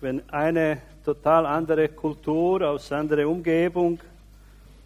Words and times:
wenn 0.00 0.28
eine 0.30 0.80
total 1.04 1.46
andere 1.46 1.88
Kultur 1.88 2.68
aus 2.68 2.90
anderer 2.90 3.28
Umgebung 3.28 4.00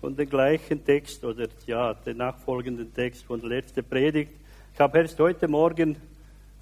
von 0.00 0.16
dem 0.16 0.28
gleichen 0.28 0.84
Text 0.84 1.24
oder 1.24 1.46
ja, 1.66 1.94
den 1.94 2.16
nachfolgenden 2.16 2.92
Text 2.92 3.24
von 3.24 3.40
der 3.40 3.48
letzten 3.48 3.84
Predigt. 3.84 4.32
Ich 4.72 4.80
habe 4.80 4.98
erst 4.98 5.18
heute 5.20 5.46
Morgen 5.46 5.96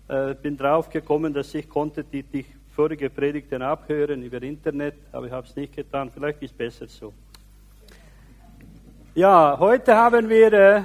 äh, 0.08 0.34
bin 0.34 0.56
drauf 0.56 0.90
gekommen, 0.90 1.32
dass 1.32 1.54
ich 1.54 1.68
konnte 1.68 2.04
die, 2.04 2.22
die 2.22 2.44
vorige 2.74 3.08
Predigten 3.08 3.62
abhören 3.62 4.22
über 4.22 4.42
Internet, 4.42 4.94
aber 5.12 5.26
ich 5.26 5.32
habe 5.32 5.46
es 5.46 5.56
nicht 5.56 5.74
getan. 5.74 6.10
Vielleicht 6.10 6.42
ist 6.42 6.50
es 6.50 6.56
besser 6.56 6.86
so. 6.86 7.12
Ja, 9.14 9.56
heute 9.58 9.94
haben 9.94 10.28
wir, 10.28 10.52
äh, 10.52 10.82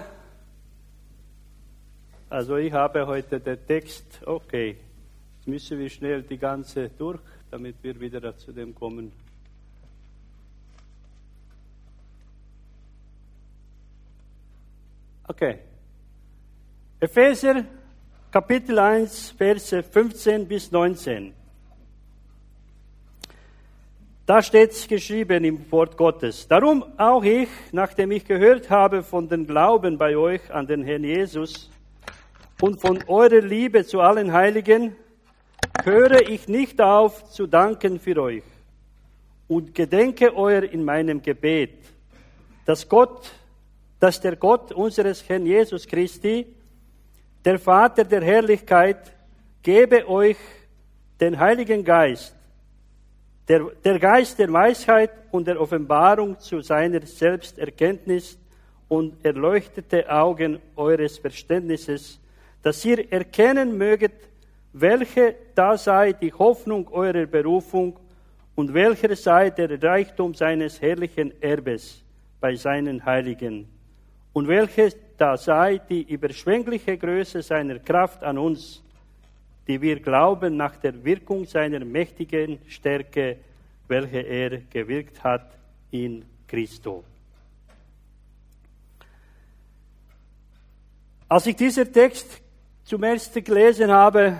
also 2.29 2.57
ich 2.57 2.71
habe 2.71 3.05
heute 3.05 3.39
den 3.39 3.57
Text, 3.65 4.21
okay, 4.25 4.77
jetzt 5.37 5.47
müssen 5.47 5.79
wir 5.79 5.89
schnell 5.89 6.23
die 6.23 6.37
ganze 6.37 6.89
durch, 6.97 7.19
damit 7.51 7.75
wir 7.81 7.99
wieder 7.99 8.35
zu 8.37 8.51
dem 8.51 8.73
kommen. 8.75 9.11
Okay. 15.27 15.59
Epheser 16.99 17.65
Kapitel 18.31 18.77
1, 18.79 19.31
Verse 19.37 19.83
15 19.83 20.47
bis 20.47 20.71
19. 20.71 21.33
Da 24.25 24.41
steht 24.41 24.89
geschrieben 24.89 25.45
im 25.45 25.71
Wort 25.71 25.95
Gottes. 25.95 26.47
Darum 26.47 26.83
auch 26.97 27.23
ich, 27.23 27.47
nachdem 27.71 28.11
ich 28.11 28.25
gehört 28.25 28.69
habe 28.69 29.01
von 29.01 29.29
den 29.29 29.47
Glauben 29.47 29.97
bei 29.97 30.17
euch 30.17 30.51
an 30.51 30.67
den 30.67 30.83
Herrn 30.83 31.05
Jesus 31.05 31.71
und 32.59 32.81
von 32.81 32.99
eurer 33.07 33.39
Liebe 33.39 33.85
zu 33.85 34.01
allen 34.01 34.33
Heiligen, 34.33 34.95
höre 35.87 36.29
ich 36.29 36.47
nicht 36.47 36.79
auf 36.81 37.29
zu 37.31 37.47
danken 37.47 37.99
für 37.99 38.21
euch. 38.21 38.43
Und 39.47 39.73
gedenke 39.73 40.35
euer 40.35 40.63
in 40.63 40.83
meinem 40.83 41.21
Gebet, 41.21 41.79
dass 42.65 42.87
Gott 42.87 43.31
dass 43.99 44.21
der 44.21 44.35
Gott 44.35 44.71
unseres 44.71 45.27
Herrn 45.27 45.45
Jesus 45.45 45.87
Christi, 45.87 46.45
der 47.43 47.59
Vater 47.59 48.03
der 48.03 48.21
Herrlichkeit, 48.21 49.11
gebe 49.63 50.07
euch 50.07 50.37
den 51.19 51.39
Heiligen 51.39 51.83
Geist, 51.83 52.35
der, 53.47 53.71
der 53.83 53.97
Geist 53.97 54.37
der 54.39 54.51
Weisheit 54.51 55.11
und 55.31 55.47
der 55.47 55.59
Offenbarung 55.59 56.39
zu 56.39 56.61
seiner 56.61 57.05
Selbsterkenntnis 57.05 58.37
und 58.87 59.25
erleuchtete 59.25 60.09
Augen 60.09 60.59
eures 60.75 61.17
Verständnisses, 61.17 62.19
dass 62.61 62.83
ihr 62.85 63.11
erkennen 63.11 63.77
möget, 63.77 64.13
welche 64.73 65.35
da 65.55 65.77
sei 65.77 66.13
die 66.13 66.33
Hoffnung 66.33 66.87
eurer 66.89 67.25
Berufung 67.25 67.97
und 68.55 68.73
welcher 68.73 69.15
sei 69.15 69.49
der 69.49 69.81
Reichtum 69.81 70.33
seines 70.33 70.81
herrlichen 70.81 71.31
Erbes 71.41 72.03
bei 72.39 72.55
seinen 72.55 73.03
Heiligen 73.05 73.67
und 74.33 74.47
welche 74.47 74.93
da 75.17 75.35
sei 75.35 75.79
die 75.79 76.03
überschwängliche 76.03 76.97
Größe 76.97 77.41
seiner 77.41 77.79
Kraft 77.79 78.23
an 78.23 78.37
uns, 78.37 78.83
die 79.67 79.81
wir 79.81 79.99
glauben 79.99 80.55
nach 80.55 80.75
der 80.77 81.03
Wirkung 81.03 81.45
seiner 81.45 81.83
mächtigen 81.83 82.59
Stärke, 82.67 83.37
welche 83.87 84.19
er 84.19 84.57
gewirkt 84.69 85.23
hat 85.23 85.51
in 85.91 86.23
Christo. 86.47 87.03
Als 91.27 91.45
ich 91.47 91.55
diesen 91.55 91.91
Text 91.91 92.41
zum 92.85 93.03
ersten 93.03 93.43
gelesen 93.43 93.91
habe, 93.91 94.37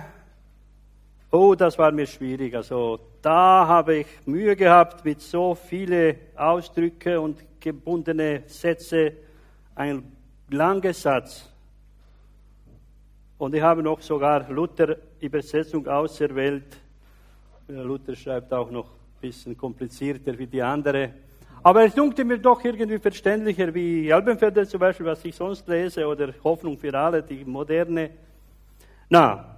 oh, 1.30 1.54
das 1.54 1.78
war 1.78 1.92
mir 1.92 2.06
schwierig. 2.06 2.54
Also 2.54 3.00
da 3.22 3.66
habe 3.66 3.96
ich 3.98 4.06
Mühe 4.26 4.56
gehabt 4.56 5.04
mit 5.04 5.20
so 5.20 5.54
viele 5.54 6.16
Ausdrücke 6.36 7.20
und 7.20 7.38
gebundene 7.60 8.42
Sätze 8.46 9.12
ein 9.74 10.04
langer 10.50 10.94
Satz. 10.94 11.48
Und 13.38 13.54
ich 13.54 13.62
habe 13.62 13.82
noch 13.82 14.00
sogar 14.00 14.50
Luther-Übersetzung 14.50 15.86
auserwählt. 15.86 16.76
Luther 17.68 18.16
schreibt 18.16 18.52
auch 18.52 18.70
noch 18.70 18.86
ein 18.86 19.20
bisschen 19.20 19.56
komplizierter 19.56 20.36
wie 20.38 20.46
die 20.46 20.62
andere. 20.62 21.10
Aber 21.62 21.84
es 21.84 21.94
dunkte 21.94 22.24
mir 22.24 22.38
doch 22.38 22.64
irgendwie 22.64 22.98
verständlicher 22.98 23.72
wie 23.74 24.12
Albenfelder 24.12 24.66
zum 24.66 24.80
Beispiel, 24.80 25.06
was 25.06 25.24
ich 25.24 25.36
sonst 25.36 25.68
lese, 25.68 26.06
oder 26.06 26.32
Hoffnung 26.42 26.78
für 26.78 26.94
alle, 26.94 27.22
die 27.22 27.44
moderne. 27.44 28.10
Na, 29.08 29.57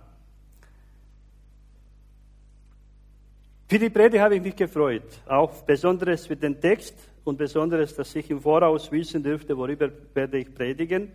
für 3.70 3.78
die 3.78 3.88
Predigt 3.88 4.20
habe 4.20 4.34
ich 4.34 4.42
mich 4.42 4.56
gefreut, 4.56 5.04
auch 5.26 5.62
besonders 5.62 6.26
für 6.26 6.34
den 6.34 6.60
Text 6.60 6.92
und 7.22 7.38
Besonderes, 7.38 7.94
dass 7.94 8.16
ich 8.16 8.28
im 8.28 8.40
Voraus 8.40 8.90
wissen 8.90 9.22
dürfte, 9.22 9.56
worüber 9.56 9.88
werde 10.12 10.38
ich 10.38 10.52
predigen. 10.52 11.12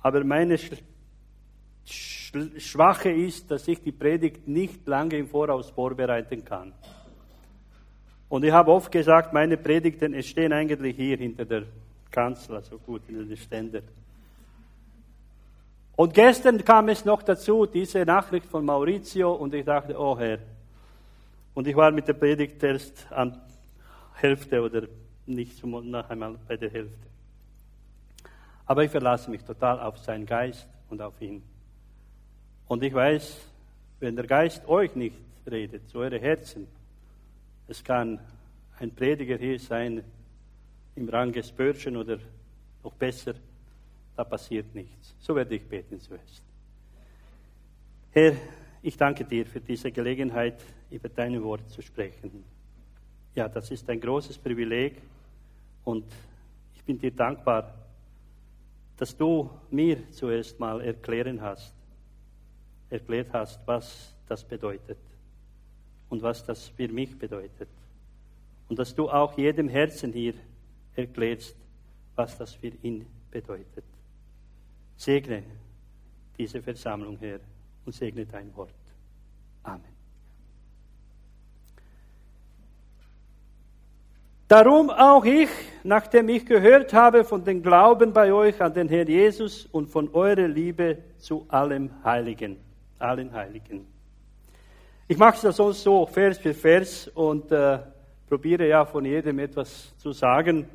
Aber 0.00 0.22
meine 0.22 0.56
Schwache 1.84 3.10
ist, 3.10 3.50
dass 3.50 3.66
ich 3.66 3.82
die 3.82 3.90
Predigt 3.90 4.46
nicht 4.46 4.86
lange 4.86 5.16
im 5.18 5.26
Voraus 5.26 5.70
vorbereiten 5.70 6.44
kann. 6.44 6.72
Und 8.28 8.44
ich 8.44 8.52
habe 8.52 8.70
oft 8.70 8.92
gesagt, 8.92 9.32
meine 9.32 9.56
Predigten 9.56 10.22
stehen 10.22 10.52
eigentlich 10.52 10.94
hier 10.94 11.16
hinter 11.16 11.44
der 11.44 11.64
Kanzel, 12.12 12.54
also 12.54 12.78
gut, 12.78 13.02
in 13.08 13.28
den 13.28 13.36
Ständen. 13.36 13.82
Und 15.96 16.14
gestern 16.14 16.64
kam 16.64 16.90
es 16.90 17.04
noch 17.04 17.22
dazu, 17.22 17.66
diese 17.66 18.04
Nachricht 18.04 18.46
von 18.46 18.64
Maurizio, 18.64 19.32
und 19.32 19.52
ich 19.52 19.64
dachte, 19.64 19.98
oh 19.98 20.16
Herr. 20.16 20.38
Und 21.54 21.68
ich 21.68 21.76
war 21.76 21.90
mit 21.92 22.08
der 22.08 22.14
Predigt 22.14 22.62
erst 22.62 23.10
an 23.12 23.40
Hälfte 24.14 24.60
oder 24.60 24.82
nicht 25.26 25.64
noch 25.64 26.10
einmal 26.10 26.36
bei 26.46 26.56
der 26.56 26.70
Hälfte. 26.70 27.06
Aber 28.66 28.84
ich 28.84 28.90
verlasse 28.90 29.30
mich 29.30 29.42
total 29.42 29.80
auf 29.80 29.98
seinen 29.98 30.26
Geist 30.26 30.66
und 30.90 31.00
auf 31.00 31.20
ihn. 31.20 31.42
Und 32.66 32.82
ich 32.82 32.92
weiß, 32.92 33.40
wenn 34.00 34.16
der 34.16 34.26
Geist 34.26 34.66
euch 34.66 34.94
nicht 34.96 35.16
redet, 35.50 35.88
zu 35.88 35.98
euren 35.98 36.20
Herzen, 36.20 36.66
es 37.68 37.82
kann 37.82 38.18
ein 38.78 38.90
Prediger 38.94 39.36
hier 39.36 39.58
sein, 39.58 40.02
im 40.96 41.08
Rang 41.08 41.32
des 41.32 41.50
Börschen 41.50 41.96
oder 41.96 42.18
noch 42.82 42.94
besser, 42.94 43.34
da 44.16 44.24
passiert 44.24 44.74
nichts. 44.74 45.14
So 45.18 45.34
werde 45.34 45.54
ich 45.56 45.62
beten 45.62 46.00
zuerst. 46.00 46.42
Herr, 48.12 48.34
ich 48.84 48.98
danke 48.98 49.24
dir 49.24 49.46
für 49.46 49.60
diese 49.60 49.90
Gelegenheit, 49.90 50.62
über 50.90 51.08
deine 51.08 51.42
Worte 51.42 51.66
zu 51.68 51.80
sprechen. 51.80 52.44
Ja, 53.34 53.48
das 53.48 53.70
ist 53.70 53.88
ein 53.88 53.98
großes 53.98 54.36
Privileg 54.36 55.00
und 55.84 56.04
ich 56.74 56.84
bin 56.84 56.98
dir 56.98 57.10
dankbar, 57.10 57.74
dass 58.98 59.16
du 59.16 59.48
mir 59.70 60.10
zuerst 60.10 60.60
mal 60.60 60.82
erklären 60.82 61.40
hast, 61.40 61.74
erklärt 62.90 63.32
hast, 63.32 63.58
was 63.66 64.14
das 64.28 64.44
bedeutet 64.44 64.98
und 66.10 66.22
was 66.22 66.44
das 66.44 66.68
für 66.68 66.88
mich 66.88 67.18
bedeutet. 67.18 67.68
Und 68.68 68.78
dass 68.78 68.94
du 68.94 69.08
auch 69.08 69.36
jedem 69.38 69.70
Herzen 69.70 70.12
hier 70.12 70.34
erklärst, 70.94 71.56
was 72.16 72.36
das 72.36 72.52
für 72.52 72.72
ihn 72.82 73.06
bedeutet. 73.30 73.84
Segne 74.96 75.42
diese 76.36 76.60
Versammlung, 76.60 77.16
Herr, 77.18 77.40
und 77.84 77.92
segne 77.94 78.26
dein 78.26 78.54
Wort. 78.56 78.70
Amen. 79.62 79.94
Darum 84.48 84.90
auch 84.90 85.24
ich, 85.24 85.48
nachdem 85.84 86.28
ich 86.28 86.44
gehört 86.44 86.92
habe 86.92 87.24
von 87.24 87.44
dem 87.44 87.62
Glauben 87.62 88.12
bei 88.12 88.32
euch 88.32 88.60
an 88.60 88.74
den 88.74 88.88
Herrn 88.88 89.08
Jesus 89.08 89.66
und 89.66 89.88
von 89.88 90.12
eurer 90.12 90.46
Liebe 90.46 90.98
zu 91.18 91.46
allem 91.48 91.90
Heiligen, 92.04 92.58
allen 92.98 93.32
Heiligen. 93.32 93.86
Ich 95.08 95.16
mache 95.16 95.38
das 95.42 95.56
sonst 95.56 95.82
so 95.82 96.06
Vers 96.06 96.38
für 96.38 96.54
Vers 96.54 97.08
und 97.08 97.50
äh, 97.52 97.78
probiere 98.28 98.68
ja 98.68 98.84
von 98.84 99.04
jedem 99.04 99.38
etwas 99.38 99.96
zu 99.98 100.12
sagen. 100.12 100.68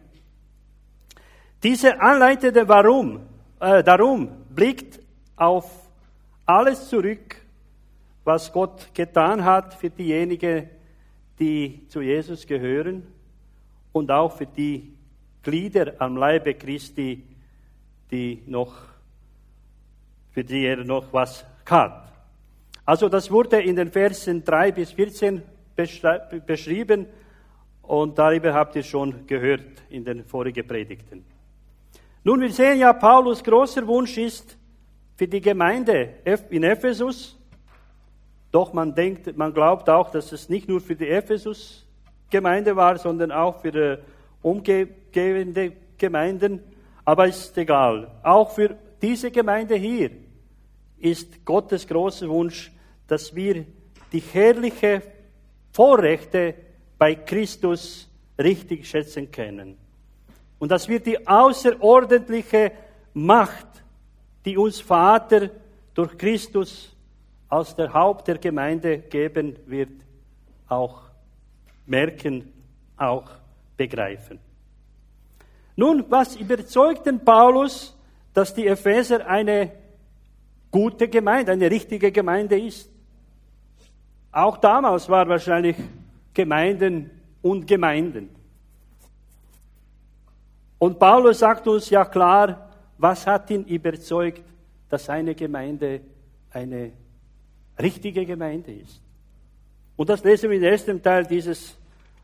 Diese 1.62 2.02
anleitende 2.02 2.68
Warum, 2.68 3.22
äh, 3.60 3.84
darum 3.84 4.30
blickt 4.50 5.00
auf 5.36 5.89
alles 6.50 6.90
zurück, 6.90 7.36
was 8.24 8.52
Gott 8.52 8.92
getan 8.96 9.46
hat 9.46 9.76
für 9.76 9.92
diejenigen, 9.92 10.68
die 11.40 11.88
zu 11.90 12.02
Jesus 12.02 12.48
gehören 12.48 13.06
und 13.92 14.10
auch 14.10 14.36
für 14.36 14.48
die 14.48 14.92
Glieder 15.44 15.94
am 16.00 16.18
Leibe 16.18 16.56
Christi, 16.56 17.24
die 18.10 18.42
noch, 18.48 18.74
für 20.32 20.44
die 20.44 20.66
er 20.66 20.84
noch 20.84 21.14
was 21.14 21.46
hat. 21.70 22.12
Also 22.84 23.10
das 23.10 23.30
wurde 23.30 23.62
in 23.62 23.76
den 23.76 23.92
Versen 23.92 24.44
3 24.44 24.72
bis 24.72 24.92
14 24.94 25.44
beschrieben 26.48 27.06
und 27.84 28.18
darüber 28.18 28.56
habt 28.56 28.76
ihr 28.76 28.84
schon 28.84 29.28
gehört 29.28 29.84
in 29.92 30.04
den 30.04 30.26
vorigen 30.26 30.68
Predigten. 30.68 31.24
Nun, 32.24 32.42
wir 32.42 32.52
sehen 32.52 32.80
ja, 32.80 32.92
Paulus 32.94 33.44
großer 33.44 33.86
Wunsch 33.86 34.18
ist 34.18 34.59
für 35.20 35.28
die 35.28 35.42
Gemeinde 35.42 36.14
in 36.50 36.64
Ephesus, 36.64 37.38
Doch 38.54 38.72
man 38.72 38.96
denkt, 38.96 39.36
man 39.36 39.54
glaubt 39.54 39.90
auch, 39.90 40.12
dass 40.12 40.32
es 40.32 40.48
nicht 40.48 40.70
nur 40.70 40.80
für 40.80 40.96
die 40.96 41.10
Ephesus-Gemeinde 41.10 42.74
war, 42.74 42.98
sondern 42.98 43.30
auch 43.30 43.60
für 43.60 43.72
die 43.74 43.98
umgebende 44.42 45.74
Gemeinden. 45.98 46.64
Aber 47.04 47.28
ist 47.28 47.58
egal. 47.58 48.10
Auch 48.24 48.50
für 48.52 48.78
diese 49.02 49.30
Gemeinde 49.30 49.76
hier 49.76 50.12
ist 51.00 51.44
Gottes 51.44 51.86
großer 51.86 52.30
Wunsch, 52.30 52.72
dass 53.06 53.36
wir 53.36 53.66
die 54.14 54.22
herrliche 54.22 55.02
Vorrechte 55.74 56.56
bei 56.98 57.16
Christus 57.16 58.10
richtig 58.42 58.88
schätzen 58.88 59.30
können. 59.30 59.78
Und 60.60 60.72
dass 60.72 60.88
wir 60.88 61.02
die 61.02 61.28
außerordentliche 61.28 62.72
Macht, 63.14 63.68
die 64.46 64.58
uns 64.58 64.80
Vater 64.80 65.50
durch 65.94 66.18
Christus 66.18 66.96
als 67.50 67.76
der 67.76 67.94
Haupt 67.94 68.28
der 68.28 68.38
Gemeinde 68.38 69.00
geben 69.00 69.58
wird, 69.66 69.90
auch 70.68 71.02
merken, 71.86 72.54
auch 72.96 73.30
begreifen. 73.76 74.40
Nun, 75.76 76.06
was 76.10 76.36
überzeugt 76.36 77.06
den 77.06 77.24
Paulus, 77.24 77.98
dass 78.34 78.54
die 78.54 78.68
Epheser 78.68 79.26
eine 79.26 79.72
gute 80.70 81.08
Gemeinde, 81.08 81.54
eine 81.54 81.72
richtige 81.72 82.12
Gemeinde 82.12 82.60
ist? 82.60 82.90
Auch 84.32 84.58
damals 84.58 85.10
war 85.10 85.28
wahrscheinlich 85.28 85.76
Gemeinden 86.34 87.10
und 87.42 87.66
Gemeinden. 87.66 88.30
Und 90.78 91.00
Paulus 91.00 91.40
sagt 91.40 91.68
uns 91.68 91.90
ja 91.90 92.06
klar, 92.06 92.69
was 93.00 93.26
hat 93.26 93.50
ihn 93.50 93.64
überzeugt, 93.64 94.44
dass 94.90 95.06
seine 95.06 95.34
Gemeinde 95.34 96.02
eine 96.52 96.92
richtige 97.82 98.26
Gemeinde 98.26 98.74
ist. 98.74 99.02
Und 99.96 100.10
das 100.10 100.24
lesen 100.24 100.50
wir 100.50 100.58
im 100.58 100.64
ersten 100.64 101.02
Teil 101.02 101.26
dieses 101.26 101.78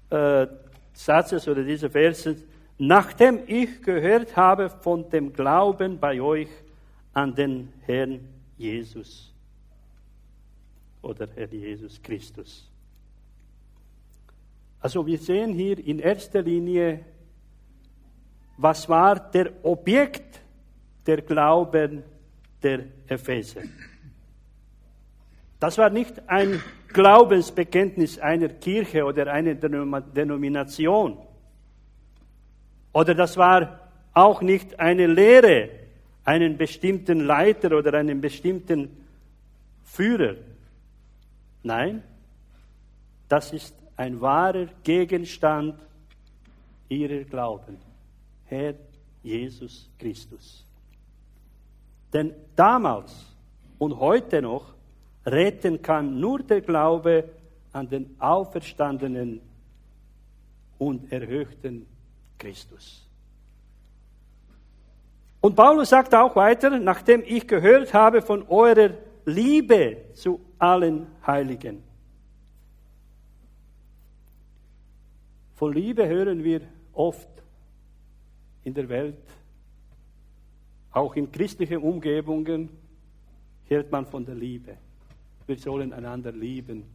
äh, 0.09 0.47
Satzes 0.93 1.47
oder 1.47 1.63
dieser 1.63 1.89
Verse. 1.89 2.35
Nachdem 2.77 3.39
ich 3.47 3.81
gehört 3.81 4.35
habe 4.35 4.69
von 4.69 5.09
dem 5.09 5.31
Glauben 5.31 5.97
bei 5.97 6.21
euch 6.21 6.49
an 7.13 7.33
den 7.33 7.71
Herrn 7.85 8.19
Jesus 8.57 9.33
oder 11.01 11.27
Herr 11.35 11.47
Jesus 11.47 12.01
Christus. 12.01 12.69
Also 14.81 15.05
wir 15.05 15.17
sehen 15.17 15.53
hier 15.53 15.79
in 15.79 15.99
erster 15.99 16.41
Linie, 16.41 17.05
was 18.57 18.89
war 18.89 19.19
der 19.31 19.51
Objekt 19.63 20.41
der 21.05 21.21
Glauben 21.21 22.03
der 22.61 22.85
Epheser. 23.07 23.61
Das 25.59 25.77
war 25.77 25.89
nicht 25.89 26.27
ein 26.27 26.61
Glaubensbekenntnis 26.89 28.19
einer 28.19 28.49
Kirche 28.49 29.03
oder 29.05 29.31
einer 29.31 29.55
Denomination. 29.55 31.17
Oder 32.93 33.13
das 33.13 33.37
war 33.37 33.79
auch 34.13 34.41
nicht 34.41 34.79
eine 34.79 35.07
Lehre, 35.07 35.69
einen 36.23 36.57
bestimmten 36.57 37.19
Leiter 37.21 37.77
oder 37.77 37.93
einen 37.93 38.21
bestimmten 38.21 38.89
Führer. 39.83 40.35
Nein, 41.63 42.03
das 43.27 43.53
ist 43.53 43.75
ein 43.97 44.21
wahrer 44.21 44.67
Gegenstand 44.83 45.75
ihrer 46.89 47.23
Glauben. 47.23 47.77
Herr 48.45 48.75
Jesus 49.23 49.89
Christus. 49.99 50.65
Denn 52.15 52.33
damals 52.55 53.13
und 53.77 53.99
heute 53.99 54.41
noch 54.41 54.73
retten 55.25 55.81
kann 55.81 56.17
nur 56.17 56.39
der 56.39 56.61
Glaube 56.61 57.25
an 57.73 57.89
den 57.89 58.15
auferstandenen 58.19 59.41
und 60.77 61.11
erhöhten 61.11 61.85
Christus. 62.37 63.05
Und 65.41 65.57
Paulus 65.57 65.89
sagt 65.89 66.15
auch 66.15 66.37
weiter, 66.37 66.79
nachdem 66.79 67.21
ich 67.25 67.45
gehört 67.45 67.93
habe 67.93 68.21
von 68.21 68.47
eurer 68.47 68.91
Liebe 69.25 69.97
zu 70.13 70.39
allen 70.57 71.07
Heiligen. 71.27 71.83
Von 75.55 75.73
Liebe 75.73 76.07
hören 76.07 76.45
wir 76.45 76.61
oft 76.93 77.27
in 78.63 78.73
der 78.73 78.87
Welt, 78.87 79.17
auch 80.95 81.15
in 81.17 81.29
christlichen 81.29 81.79
Umgebungen 81.79 82.69
hört 83.67 83.91
man 83.91 84.05
von 84.05 84.25
der 84.25 84.35
Liebe. 84.35 84.77
Wir 85.45 85.57
sollen 85.57 85.91
einander 85.91 86.31
lieben, 86.31 86.85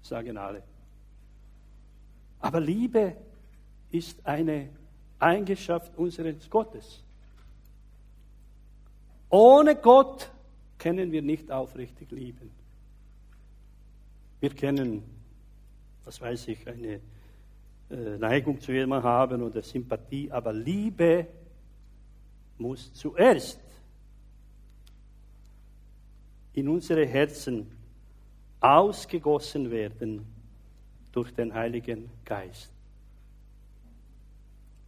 sagen 0.00 0.38
alle. 0.38 0.62
Aber 2.40 2.58
Liebe 2.58 3.14
ist 3.90 4.24
eine 4.26 4.70
Eigenschaft 5.18 5.94
unseres 5.98 6.48
Gottes. 6.48 7.02
Ohne 9.28 9.76
Gott 9.76 10.30
können 10.78 11.12
wir 11.12 11.22
nicht 11.22 11.50
aufrichtig 11.50 12.10
lieben. 12.12 12.50
Wir 14.40 14.54
können, 14.54 15.02
was 16.06 16.18
weiß 16.18 16.48
ich, 16.48 16.66
eine 16.66 17.00
äh, 17.90 18.18
Neigung 18.18 18.58
zu 18.58 18.72
jemandem 18.72 19.08
haben 19.10 19.42
oder 19.42 19.60
Sympathie, 19.60 20.30
aber 20.32 20.54
Liebe 20.54 21.26
muss 22.58 22.92
zuerst 22.92 23.60
in 26.52 26.68
unsere 26.68 27.06
Herzen 27.06 27.70
ausgegossen 28.60 29.70
werden 29.70 30.24
durch 31.12 31.32
den 31.34 31.52
Heiligen 31.52 32.10
Geist. 32.24 32.70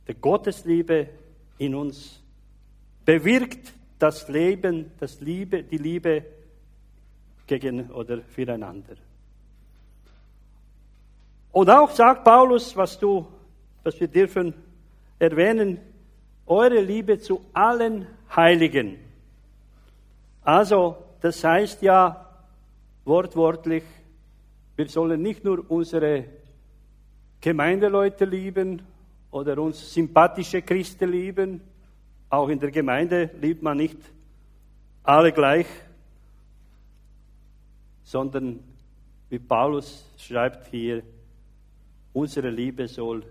Die 0.08 0.14
Gottesliebe 0.14 1.08
in 1.58 1.74
uns 1.74 2.22
bewirkt 3.04 3.74
das 3.98 4.28
Leben, 4.28 4.92
das 4.98 5.20
Liebe, 5.20 5.62
die 5.62 5.78
Liebe 5.78 6.24
gegen 7.46 7.90
oder 7.90 8.22
füreinander. 8.22 8.96
Und 11.52 11.70
auch 11.70 11.90
sagt 11.90 12.24
Paulus, 12.24 12.76
was 12.76 12.98
du, 12.98 13.26
was 13.82 13.98
wir 13.98 14.08
dürfen 14.08 14.52
erwähnen, 15.18 15.80
eure 16.46 16.80
Liebe 16.80 17.18
zu 17.18 17.40
allen 17.52 18.06
Heiligen. 18.34 18.98
Also, 20.42 20.96
das 21.20 21.42
heißt 21.42 21.82
ja, 21.82 22.24
wortwörtlich, 23.04 23.82
wir 24.76 24.88
sollen 24.88 25.22
nicht 25.22 25.44
nur 25.44 25.68
unsere 25.70 26.24
Gemeindeleute 27.40 28.24
lieben 28.24 28.82
oder 29.30 29.58
uns 29.58 29.92
sympathische 29.92 30.62
Christen 30.62 31.10
lieben, 31.10 31.60
auch 32.28 32.48
in 32.48 32.58
der 32.58 32.70
Gemeinde 32.70 33.30
liebt 33.40 33.62
man 33.62 33.76
nicht 33.76 33.98
alle 35.02 35.32
gleich, 35.32 35.66
sondern 38.02 38.60
wie 39.28 39.38
Paulus 39.38 40.04
schreibt 40.16 40.68
hier, 40.68 41.02
unsere 42.12 42.50
Liebe 42.50 42.88
soll 42.88 43.24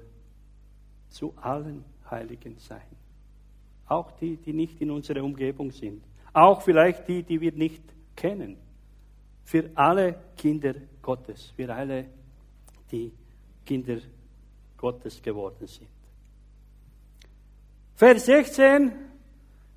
zu 1.10 1.34
allen 1.41 1.84
Heiligen 2.10 2.57
sein. 2.60 2.81
Auch 3.88 4.12
die, 4.12 4.38
die 4.38 4.54
nicht 4.54 4.82
in 4.82 4.92
unserer 4.92 5.24
Umgebung 5.24 5.72
sind. 5.72 6.04
Auch 6.34 6.62
vielleicht 6.62 7.08
die, 7.08 7.24
die 7.24 7.39
wir 7.39 7.51
nicht 7.51 7.84
kennen 8.15 8.58
für 9.44 9.70
alle 9.75 10.15
Kinder 10.36 10.74
Gottes, 11.01 11.54
für 11.56 11.74
alle, 11.74 12.06
die 12.92 13.12
Kinder 13.65 13.98
Gottes 14.75 15.22
geworden 15.22 15.68
sind. 15.68 15.88
Vers 17.96 18.25
16, 18.25 18.92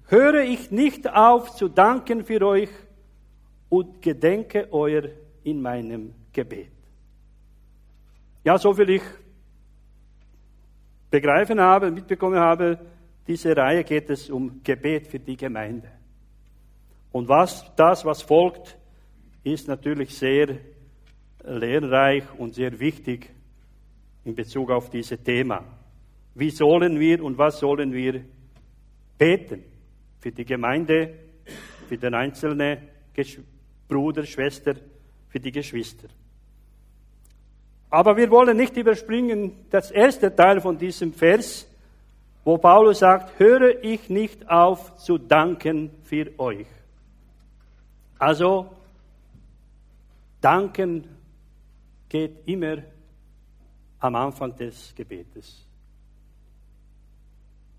höre 0.06 0.42
ich 0.42 0.70
nicht 0.70 1.08
auf 1.08 1.54
zu 1.54 1.68
danken 1.68 2.24
für 2.24 2.42
euch 2.42 2.70
und 3.68 4.02
gedenke 4.02 4.68
euer 4.72 5.04
in 5.44 5.60
meinem 5.60 6.14
Gebet. 6.32 6.72
Ja, 8.42 8.58
so 8.58 8.72
viel 8.72 8.88
ich 8.90 9.02
begreifen 11.10 11.60
habe, 11.60 11.90
mitbekommen 11.90 12.38
habe, 12.38 12.78
diese 13.28 13.54
Reihe 13.54 13.84
geht 13.84 14.08
es 14.08 14.30
um 14.30 14.62
Gebet 14.64 15.06
für 15.06 15.18
die 15.18 15.36
Gemeinde. 15.36 15.90
Und 17.12 17.28
was, 17.28 17.70
das, 17.76 18.04
was 18.06 18.22
folgt, 18.22 18.78
ist 19.44 19.68
natürlich 19.68 20.16
sehr 20.16 20.56
lehrreich 21.44 22.24
und 22.38 22.54
sehr 22.54 22.80
wichtig 22.80 23.28
in 24.24 24.34
Bezug 24.34 24.70
auf 24.70 24.88
dieses 24.88 25.22
Thema. 25.22 25.62
Wie 26.34 26.50
sollen 26.50 26.98
wir 26.98 27.22
und 27.22 27.36
was 27.36 27.58
sollen 27.58 27.92
wir 27.92 28.24
beten? 29.18 29.62
Für 30.20 30.32
die 30.32 30.44
Gemeinde, 30.44 31.12
für 31.86 31.98
den 31.98 32.14
einzelnen 32.14 32.78
Bruder, 33.88 34.24
Schwester, 34.24 34.74
für 35.28 35.40
die 35.40 35.52
Geschwister. 35.52 36.08
Aber 37.90 38.16
wir 38.16 38.30
wollen 38.30 38.56
nicht 38.56 38.76
überspringen 38.76 39.66
das 39.70 39.90
erste 39.90 40.34
Teil 40.34 40.60
von 40.60 40.78
diesem 40.78 41.12
Vers, 41.12 41.67
wo 42.48 42.56
Paulus 42.56 43.00
sagt, 43.00 43.38
höre 43.38 43.84
ich 43.84 44.08
nicht 44.08 44.48
auf 44.48 44.96
zu 44.96 45.18
danken 45.18 45.90
für 46.02 46.32
euch. 46.38 46.66
Also 48.18 48.70
Danken 50.40 51.06
geht 52.08 52.48
immer 52.48 52.78
am 53.98 54.14
Anfang 54.14 54.56
des 54.56 54.94
Gebetes. 54.94 55.66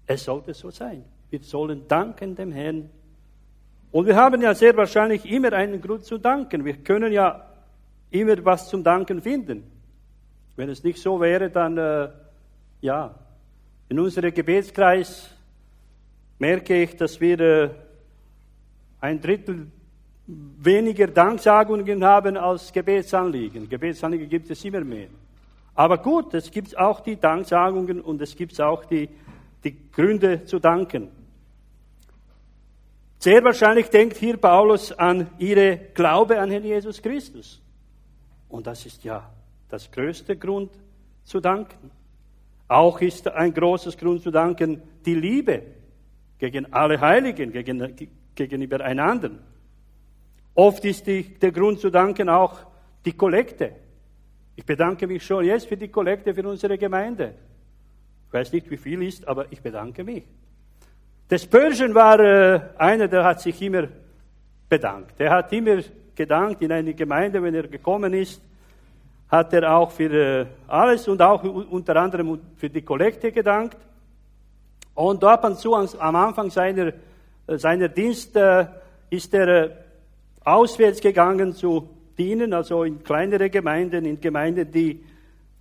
Es 0.05 0.23
sollte 0.23 0.53
so 0.53 0.69
sein. 0.69 1.03
Wir 1.31 1.41
sollen 1.41 1.87
danken 1.87 2.35
dem 2.35 2.51
Herrn. 2.51 2.91
Und 3.91 4.05
wir 4.05 4.15
haben 4.15 4.39
ja 4.39 4.53
sehr 4.53 4.77
wahrscheinlich 4.77 5.25
immer 5.25 5.51
einen 5.53 5.81
Grund 5.81 6.05
zu 6.05 6.19
danken. 6.19 6.63
Wir 6.63 6.77
können 6.77 7.11
ja 7.11 7.43
immer 8.11 8.45
was 8.45 8.69
zum 8.69 8.83
Danken 8.83 9.19
finden. 9.19 9.63
Wenn 10.55 10.69
es 10.69 10.83
nicht 10.83 11.01
so 11.01 11.19
wäre, 11.19 11.49
dann, 11.49 11.75
äh, 11.75 12.09
ja, 12.81 13.15
in 13.89 13.99
unserem 13.99 14.33
Gebetskreis 14.33 15.29
merke 16.37 16.83
ich, 16.83 16.95
dass 16.95 17.19
wir 17.19 17.39
äh, 17.39 17.69
ein 19.01 19.19
Drittel 19.19 19.67
weniger 20.25 21.07
Danksagungen 21.07 22.03
haben 22.03 22.37
als 22.37 22.71
Gebetsanliegen. 22.71 23.67
Gebetsanliegen 23.67 24.29
gibt 24.29 24.49
es 24.49 24.63
immer 24.63 24.81
mehr. 24.81 25.07
Aber 25.75 25.97
gut, 25.97 26.33
es 26.33 26.49
gibt 26.49 26.77
auch 26.77 27.01
die 27.01 27.17
Danksagungen 27.17 28.01
und 28.01 28.21
es 28.21 28.35
gibt 28.35 28.59
auch 28.61 28.85
die 28.85 29.09
die 29.63 29.91
Gründe 29.91 30.45
zu 30.45 30.59
danken. 30.59 31.09
Sehr 33.17 33.43
wahrscheinlich 33.43 33.89
denkt 33.89 34.17
hier 34.17 34.37
Paulus 34.37 34.91
an 34.93 35.29
ihre 35.39 35.77
Glaube 35.93 36.39
an 36.39 36.51
Herrn 36.51 36.63
Jesus 36.63 37.01
Christus. 37.01 37.61
Und 38.47 38.65
das 38.65 38.85
ist 38.85 39.03
ja 39.03 39.29
das 39.67 39.91
größte 39.91 40.37
Grund 40.37 40.71
zu 41.25 41.39
danken. 41.41 41.91
Auch 42.69 43.01
ist 43.01 43.27
ein 43.27 43.53
großes 43.53 43.97
Grund 43.97 44.21
zu 44.21 44.29
danken 44.29 44.81
die 45.03 45.15
Liebe 45.15 45.63
gegen 46.37 46.71
alle 46.71 47.01
Heiligen, 47.01 47.51
gegen, 47.51 47.95
gegenüber 48.35 48.79
einander. 48.81 49.31
Oft 50.53 50.85
ist 50.85 51.07
die, 51.07 51.23
der 51.39 51.51
Grund 51.51 51.79
zu 51.79 51.89
danken 51.89 52.29
auch 52.29 52.59
die 53.03 53.13
Kollekte. 53.13 53.71
Ich 54.55 54.65
bedanke 54.65 55.07
mich 55.07 55.25
schon 55.25 55.45
jetzt 55.45 55.67
für 55.67 55.77
die 55.77 55.87
Kollekte 55.87 56.33
für 56.33 56.47
unsere 56.47 56.77
Gemeinde. 56.77 57.33
Ich 58.27 58.33
weiß 58.33 58.53
nicht, 58.53 58.69
wie 58.69 58.77
viel 58.77 59.01
ist, 59.01 59.27
aber 59.27 59.51
ich 59.51 59.61
bedanke 59.61 60.03
mich. 60.03 60.23
Der 61.27 61.39
Spurgeon 61.39 61.95
war 61.95 62.19
äh, 62.19 62.59
einer, 62.77 63.07
der 63.07 63.23
hat 63.23 63.41
sich 63.41 63.59
immer 63.63 63.87
bedankt. 64.67 65.19
Er 65.19 65.31
hat 65.31 65.51
immer 65.53 65.81
gedankt 66.13 66.61
in 66.61 66.71
einer 66.71 66.93
Gemeinde, 66.93 67.41
wenn 67.41 67.55
er 67.55 67.67
gekommen 67.67 68.13
ist, 68.13 68.41
hat 69.29 69.53
er 69.53 69.75
auch 69.75 69.91
für 69.91 70.11
äh, 70.11 70.45
alles 70.67 71.07
und 71.07 71.21
auch 71.21 71.43
unter 71.43 71.95
anderem 71.95 72.39
für 72.55 72.69
die 72.69 72.81
Kollekte 72.81 73.31
gedankt. 73.31 73.77
Und 74.95 75.23
ab 75.23 75.45
und 75.45 75.57
zu 75.57 75.75
am 75.75 76.15
Anfang 76.15 76.49
seiner, 76.49 76.93
äh, 77.47 77.57
seiner 77.57 77.87
Dienst 77.89 78.35
äh, 78.35 78.65
ist 79.09 79.33
er 79.33 79.71
auswärts 80.43 80.99
gegangen 80.99 81.53
zu 81.53 81.89
dienen, 82.17 82.53
also 82.53 82.83
in 82.83 83.03
kleinere 83.03 83.49
Gemeinden, 83.49 84.05
in 84.05 84.19
Gemeinden, 84.19 84.69
die 84.71 85.03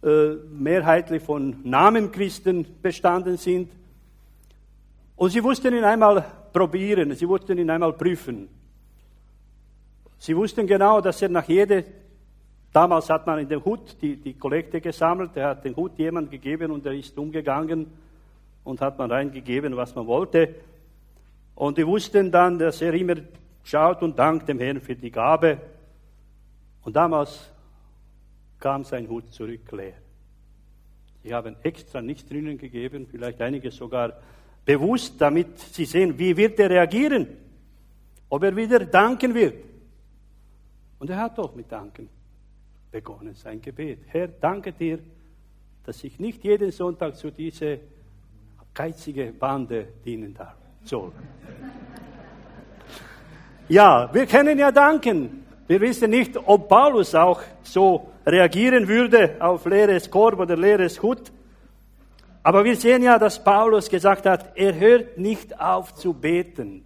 mehrheitlich 0.00 1.24
von 1.24 1.56
Namenchristen 1.64 2.64
bestanden 2.80 3.36
sind. 3.36 3.68
Und 5.16 5.30
sie 5.30 5.42
wussten 5.42 5.74
ihn 5.74 5.82
einmal 5.82 6.24
probieren, 6.52 7.12
sie 7.16 7.28
wussten 7.28 7.58
ihn 7.58 7.68
einmal 7.68 7.92
prüfen. 7.94 8.48
Sie 10.18 10.36
wussten 10.36 10.68
genau, 10.68 11.00
dass 11.00 11.20
er 11.20 11.30
nach 11.30 11.48
jeder, 11.48 11.82
damals 12.72 13.08
hat 13.10 13.26
man 13.26 13.38
in 13.38 13.48
den 13.48 13.64
Hut 13.64 13.96
die, 14.00 14.16
die 14.16 14.34
Kollekte 14.34 14.80
gesammelt, 14.80 15.36
er 15.36 15.48
hat 15.50 15.64
den 15.64 15.76
Hut 15.76 15.98
jemand 15.98 16.30
gegeben 16.30 16.70
und 16.70 16.84
er 16.86 16.92
ist 16.92 17.16
umgegangen 17.18 17.86
und 18.64 18.80
hat 18.80 18.98
man 18.98 19.10
reingegeben, 19.10 19.76
was 19.76 19.94
man 19.94 20.06
wollte. 20.06 20.54
Und 21.54 21.78
die 21.78 21.86
wussten 21.86 22.30
dann, 22.30 22.58
dass 22.58 22.82
er 22.82 22.94
immer 22.94 23.16
schaut 23.64 24.02
und 24.02 24.18
dankt 24.18 24.48
dem 24.48 24.58
Herrn 24.58 24.80
für 24.80 24.94
die 24.94 25.10
Gabe. 25.10 25.58
Und 26.84 26.94
damals 26.94 27.50
kam 28.60 28.84
sein 28.84 29.08
Hut 29.08 29.32
zurück 29.32 29.70
leer. 29.72 29.94
Sie 31.22 31.34
haben 31.34 31.56
extra 31.62 32.00
nichts 32.00 32.28
drinnen 32.28 32.58
gegeben, 32.58 33.06
vielleicht 33.10 33.40
einige 33.40 33.70
sogar 33.70 34.12
bewusst, 34.64 35.20
damit 35.20 35.58
sie 35.58 35.84
sehen, 35.84 36.18
wie 36.18 36.36
wird 36.36 36.60
er 36.60 36.70
reagieren, 36.70 37.26
ob 38.28 38.42
er 38.42 38.54
wieder 38.54 38.80
danken 38.80 39.34
wird. 39.34 39.54
Und 40.98 41.10
er 41.10 41.18
hat 41.18 41.38
doch 41.38 41.54
mit 41.54 41.70
Danken 41.70 42.08
begonnen, 42.90 43.34
sein 43.34 43.60
Gebet. 43.60 44.00
Herr, 44.06 44.28
danke 44.28 44.72
dir, 44.72 44.98
dass 45.84 46.04
ich 46.04 46.18
nicht 46.18 46.44
jeden 46.44 46.70
Sonntag 46.70 47.16
zu 47.16 47.30
dieser 47.30 47.76
geizige 48.74 49.32
Bande 49.32 49.88
dienen 50.04 50.34
darf. 50.34 50.56
Soll. 50.84 51.12
Ja, 53.68 54.08
wir 54.12 54.26
können 54.26 54.58
ja 54.58 54.70
danken. 54.70 55.44
Wir 55.66 55.80
wissen 55.80 56.10
nicht, 56.10 56.36
ob 56.36 56.68
Paulus 56.68 57.14
auch 57.14 57.42
so 57.62 58.08
reagieren 58.24 58.88
würde 58.88 59.36
auf 59.38 59.66
leeres 59.66 60.10
Korb 60.10 60.38
oder 60.40 60.56
leeres 60.56 61.02
Hut. 61.02 61.30
Aber 62.42 62.64
wir 62.64 62.76
sehen 62.76 63.02
ja, 63.02 63.18
dass 63.18 63.42
Paulus 63.42 63.90
gesagt 63.90 64.24
hat, 64.24 64.56
er 64.56 64.74
hört 64.74 65.18
nicht 65.18 65.60
auf 65.60 65.94
zu 65.94 66.14
beten 66.14 66.84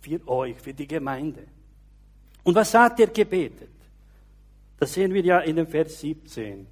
für 0.00 0.26
euch, 0.26 0.56
für 0.58 0.72
die 0.72 0.86
Gemeinde. 0.86 1.44
Und 2.42 2.54
was 2.54 2.72
hat 2.72 2.98
er 2.98 3.08
gebetet? 3.08 3.71
Das 4.82 4.94
sehen 4.94 5.14
wir 5.14 5.24
ja 5.24 5.38
in 5.38 5.54
dem 5.54 5.68
Vers 5.68 6.00
17. 6.00 6.66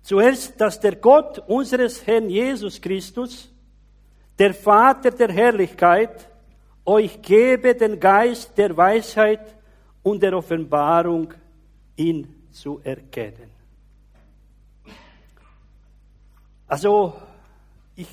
Zuerst, 0.00 0.58
dass 0.58 0.80
der 0.80 0.96
Gott 0.96 1.38
unseres 1.38 2.06
Herrn 2.06 2.30
Jesus 2.30 2.80
Christus, 2.80 3.52
der 4.38 4.54
Vater 4.54 5.10
der 5.10 5.30
Herrlichkeit, 5.30 6.30
euch 6.86 7.20
gebe 7.20 7.74
den 7.74 8.00
Geist 8.00 8.56
der 8.56 8.74
Weisheit 8.74 9.54
und 10.02 10.22
der 10.22 10.34
Offenbarung, 10.34 11.34
ihn 11.94 12.46
zu 12.50 12.80
erkennen. 12.82 13.50
Also, 16.66 17.20
ich 17.96 18.08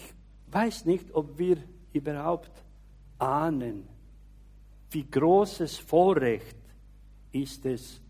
weiß 0.48 0.84
nicht, 0.84 1.06
ob 1.14 1.38
wir 1.38 1.56
überhaupt 1.94 2.52
ahnen, 3.20 3.88
wie 4.90 5.10
großes 5.10 5.78
Vorrecht 5.78 6.61
ist 7.32 7.66
es, 7.66 8.02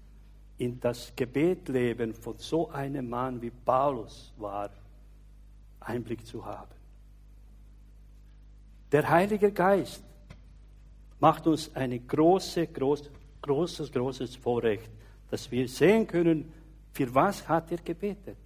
in 0.58 0.80
das 0.80 1.12
Gebetleben 1.16 2.14
von 2.14 2.38
so 2.38 2.70
einem 2.70 3.10
Mann 3.10 3.42
wie 3.42 3.50
Paulus 3.50 4.32
war, 4.38 4.70
Einblick 5.80 6.26
zu 6.26 6.46
haben. 6.46 6.76
Der 8.92 9.10
Heilige 9.10 9.52
Geist 9.52 10.04
macht 11.20 11.48
uns 11.48 11.76
eine 11.76 12.00
große, 12.00 12.68
große, 12.68 13.10
großes, 13.42 13.92
großes 13.92 14.36
Vorrecht, 14.36 14.90
dass 15.30 15.50
wir 15.50 15.68
sehen 15.68 16.06
können, 16.06 16.52
für 16.92 17.14
was 17.16 17.48
hat 17.48 17.72
er 17.72 17.78
gebetet. 17.78 18.38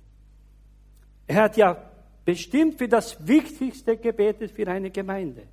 Er 1.27 1.43
hat 1.43 1.57
ja 1.57 1.75
bestimmt 2.23 2.77
für 2.77 2.87
das 2.87 3.27
Wichtigste 3.27 3.97
gebetet 3.97 4.51
für 4.51 4.67
eine 4.67 4.91
Gemeinde. 4.91 5.43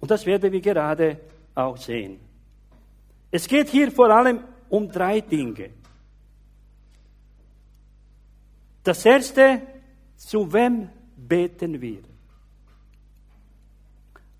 Und 0.00 0.10
das 0.10 0.26
werden 0.26 0.50
wir 0.50 0.60
gerade 0.60 1.20
auch 1.54 1.76
sehen. 1.76 2.18
Es 3.34 3.48
geht 3.48 3.70
hier 3.70 3.90
vor 3.90 4.10
allem 4.10 4.44
um 4.68 4.90
drei 4.90 5.22
Dinge. 5.22 5.70
Das 8.84 9.06
erste, 9.06 9.62
zu 10.16 10.52
wem 10.52 10.90
beten 11.16 11.80
wir? 11.80 12.02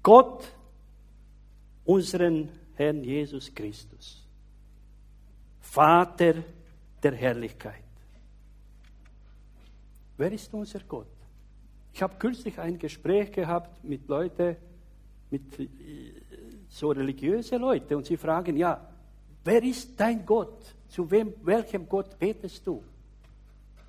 Gott 0.02 0.52
unseren 1.84 2.50
Herrn 2.74 3.02
Jesus 3.02 3.54
Christus, 3.54 4.26
Vater 5.60 6.34
der 7.02 7.14
Herrlichkeit. 7.14 7.84
Wer 10.18 10.32
ist 10.32 10.52
unser 10.52 10.80
Gott? 10.80 11.06
Ich 11.94 12.02
habe 12.02 12.16
kürzlich 12.16 12.58
ein 12.58 12.78
Gespräch 12.78 13.32
gehabt 13.32 13.82
mit 13.84 14.06
Leuten, 14.08 14.56
mit 15.30 15.58
äh, 15.58 16.21
so 16.72 16.90
religiöse 16.90 17.58
Leute, 17.58 17.96
und 17.96 18.06
sie 18.06 18.16
fragen, 18.16 18.56
ja, 18.56 18.80
wer 19.44 19.62
ist 19.62 19.98
dein 20.00 20.24
Gott? 20.24 20.74
Zu 20.88 21.10
wem, 21.10 21.34
welchem 21.42 21.86
Gott 21.88 22.18
betest 22.18 22.66
du? 22.66 22.82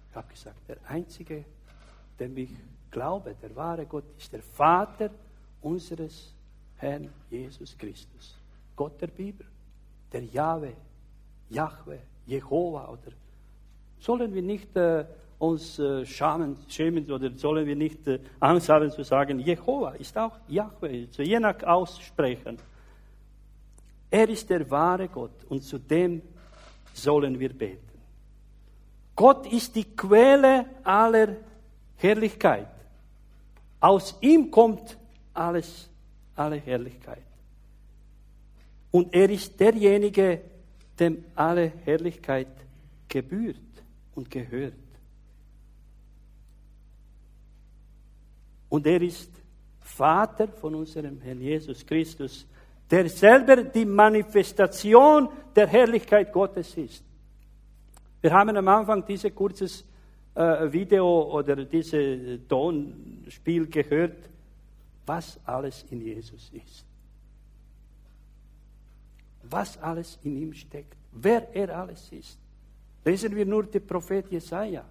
Ich 0.10 0.16
habe 0.16 0.28
gesagt, 0.28 0.68
der 0.68 0.78
einzige, 0.88 1.46
dem 2.20 2.38
ich 2.38 2.50
glaube, 2.92 3.36
der 3.42 3.56
wahre 3.56 3.86
Gott 3.86 4.04
ist 4.18 4.32
der 4.34 4.42
Vater 4.42 5.10
unseres 5.62 6.34
Herrn 6.76 7.10
Jesus 7.30 7.78
Christus. 7.78 8.38
Gott 8.76 9.00
der 9.02 9.08
Bibel, 9.08 9.46
der 10.12 10.26
Jahwe, 10.26 10.74
Jahwe, 11.50 12.00
Jehova 12.26 12.90
oder 12.90 13.12
sollen 14.00 14.34
wir 14.34 14.42
nicht 14.42 14.76
äh, 14.76 15.06
uns 15.40 15.80
äh, 15.80 16.06
schamen, 16.06 16.58
schämen 16.68 17.10
oder 17.10 17.32
sollen 17.38 17.66
wir 17.66 17.76
nicht 17.76 18.06
äh, 18.08 18.20
Angst 18.42 18.68
haben 18.68 18.92
zu 18.92 19.04
sagen, 19.04 19.40
Jehova 19.40 19.92
ist 19.92 20.18
auch 20.18 20.38
Jahwe, 20.50 21.08
je 21.18 21.40
nach 21.40 21.64
aussprechen. 21.64 22.58
Er 24.14 24.30
ist 24.30 24.48
der 24.48 24.70
wahre 24.70 25.08
Gott 25.08 25.44
und 25.50 25.64
zu 25.64 25.80
dem 25.80 26.22
sollen 26.94 27.40
wir 27.40 27.52
beten. 27.52 28.00
Gott 29.16 29.52
ist 29.52 29.76
die 29.76 29.86
Quelle 29.86 30.68
aller 30.84 31.38
Herrlichkeit. 31.96 32.68
Aus 33.80 34.16
ihm 34.22 34.52
kommt 34.52 35.00
alles, 35.34 35.90
alle 36.36 36.58
Herrlichkeit. 36.58 37.24
Und 38.92 39.12
er 39.16 39.32
ist 39.32 39.60
derjenige, 39.60 40.42
dem 41.00 41.26
alle 41.34 41.74
Herrlichkeit 41.84 42.56
gebührt 43.08 43.58
und 44.14 44.30
gehört. 44.30 44.76
Und 48.70 48.86
er 48.86 49.02
ist 49.02 49.32
Vater 49.82 50.48
von 50.50 50.76
unserem 50.76 51.20
Herrn 51.20 51.42
Jesus 51.42 51.84
Christus, 51.84 52.46
der 52.94 53.10
selber 53.10 53.64
die 53.64 53.86
Manifestation 53.86 55.28
der 55.56 55.66
Herrlichkeit 55.66 56.32
Gottes 56.32 56.78
ist. 56.78 57.04
Wir 58.22 58.32
haben 58.32 58.56
am 58.56 58.68
Anfang 58.68 59.04
dieses 59.04 59.34
kurzes 59.34 59.84
äh, 60.36 60.72
Video 60.72 61.24
oder 61.34 61.56
dieses 61.66 62.48
Tonspiel 62.48 63.66
gehört, 63.66 64.30
was 65.08 65.40
alles 65.44 65.84
in 65.90 66.02
Jesus 66.02 66.52
ist. 66.54 66.86
Was 69.42 69.76
alles 69.80 70.20
in 70.22 70.38
ihm 70.38 70.54
steckt, 70.54 70.96
wer 71.14 71.52
er 71.56 71.76
alles 71.76 72.12
ist. 72.12 72.38
Lesen 73.04 73.36
wir 73.36 73.48
nur 73.48 73.64
den 73.64 73.88
Prophet 73.88 74.30
Jesaja, 74.30 74.86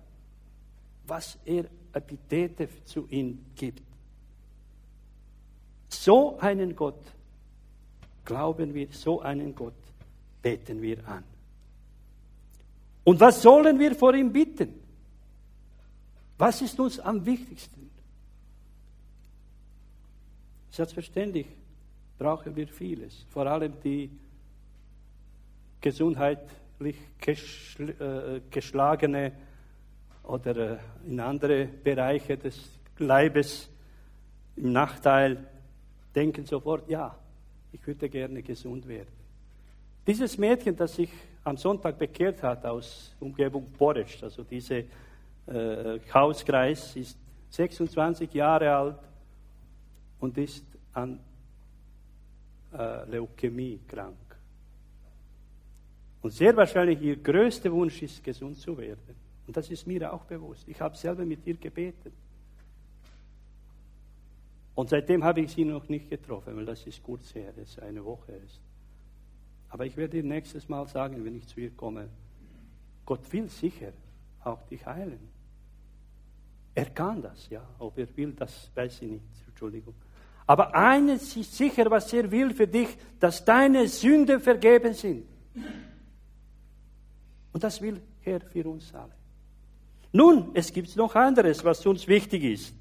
was 1.06 1.38
er 1.44 1.66
Epithete 1.92 2.68
zu 2.84 3.06
ihm 3.10 3.44
gibt. 3.54 3.84
So 5.88 6.36
einen 6.40 6.74
Gott 6.74 7.21
glauben 8.24 8.74
wir, 8.74 8.88
so 8.90 9.20
einen 9.20 9.54
Gott 9.54 9.74
beten 10.42 10.80
wir 10.82 11.06
an. 11.06 11.24
Und 13.04 13.18
was 13.20 13.42
sollen 13.42 13.78
wir 13.78 13.94
vor 13.94 14.14
ihm 14.14 14.32
bitten? 14.32 14.74
Was 16.38 16.62
ist 16.62 16.78
uns 16.78 16.98
am 17.00 17.24
wichtigsten? 17.24 17.90
Selbstverständlich 20.70 21.46
brauchen 22.18 22.54
wir 22.56 22.68
vieles, 22.68 23.26
vor 23.28 23.46
allem 23.46 23.74
die 23.82 24.10
gesundheitlich 25.80 26.96
äh, 27.26 28.40
geschlagene 28.50 29.32
oder 30.22 30.56
äh, 30.56 30.78
in 31.06 31.20
andere 31.20 31.66
Bereiche 31.66 32.38
des 32.38 32.58
Leibes 32.98 33.68
im 34.56 34.72
Nachteil 34.72 35.46
denken 36.14 36.46
sofort, 36.46 36.88
ja, 36.88 37.16
ich 37.72 37.86
würde 37.86 38.08
gerne 38.08 38.42
gesund 38.42 38.86
werden. 38.86 39.08
Dieses 40.06 40.36
Mädchen, 40.36 40.76
das 40.76 40.94
sich 40.94 41.10
am 41.44 41.56
Sonntag 41.56 41.98
bekehrt 41.98 42.42
hat 42.42 42.64
aus 42.64 43.14
Umgebung 43.20 43.70
Boresch, 43.78 44.22
also 44.22 44.42
dieser 44.44 44.82
äh, 45.46 45.98
Hauskreis, 46.12 46.96
ist 46.96 47.16
26 47.50 48.32
Jahre 48.32 48.74
alt 48.74 48.98
und 50.20 50.36
ist 50.38 50.64
an 50.92 51.18
äh, 52.72 53.10
Leukämie 53.10 53.80
krank. 53.86 54.16
Und 56.22 56.30
sehr 56.30 56.56
wahrscheinlich 56.56 57.00
ihr 57.00 57.16
größter 57.16 57.70
Wunsch 57.72 58.02
ist, 58.02 58.22
gesund 58.22 58.56
zu 58.56 58.76
werden. 58.78 59.16
Und 59.46 59.56
das 59.56 59.68
ist 59.70 59.86
mir 59.86 60.12
auch 60.12 60.24
bewusst. 60.24 60.68
Ich 60.68 60.80
habe 60.80 60.96
selber 60.96 61.24
mit 61.24 61.46
ihr 61.46 61.56
gebetet. 61.56 62.12
Und 64.74 64.88
seitdem 64.88 65.22
habe 65.22 65.42
ich 65.42 65.52
sie 65.52 65.64
noch 65.64 65.88
nicht 65.88 66.08
getroffen, 66.08 66.56
weil 66.56 66.64
das 66.64 66.86
ist 66.86 67.02
kurz 67.02 67.34
her, 67.34 67.52
das 67.54 67.70
ist 67.70 67.80
eine 67.80 68.04
Woche 68.04 68.32
ist. 68.32 68.60
Aber 69.68 69.86
ich 69.86 69.96
werde 69.96 70.18
ihr 70.18 70.22
nächstes 70.22 70.68
Mal 70.68 70.86
sagen, 70.86 71.24
wenn 71.24 71.34
ich 71.34 71.46
zu 71.46 71.60
ihr 71.60 71.70
komme, 71.70 72.08
Gott 73.04 73.30
will 73.32 73.48
sicher 73.48 73.92
auch 74.44 74.62
dich 74.62 74.84
heilen. 74.86 75.28
Er 76.74 76.86
kann 76.86 77.20
das, 77.20 77.48
ja. 77.50 77.62
Ob 77.78 77.98
er 77.98 78.06
will, 78.16 78.32
das 78.32 78.70
weiß 78.74 79.02
ich 79.02 79.10
nicht. 79.10 79.24
Entschuldigung. 79.46 79.94
Aber 80.46 80.74
eines 80.74 81.36
ist 81.36 81.54
sicher, 81.54 81.90
was 81.90 82.12
er 82.12 82.30
will 82.30 82.52
für 82.54 82.66
dich, 82.66 82.88
dass 83.20 83.44
deine 83.44 83.86
Sünden 83.88 84.40
vergeben 84.40 84.92
sind. 84.94 85.26
Und 87.52 87.62
das 87.62 87.80
will 87.80 88.00
er 88.24 88.40
für 88.40 88.66
uns 88.68 88.92
alle. 88.94 89.12
Nun, 90.12 90.50
es 90.54 90.72
gibt 90.72 90.94
noch 90.96 91.14
anderes, 91.14 91.64
was 91.64 91.84
uns 91.86 92.06
wichtig 92.08 92.44
ist. 92.44 92.74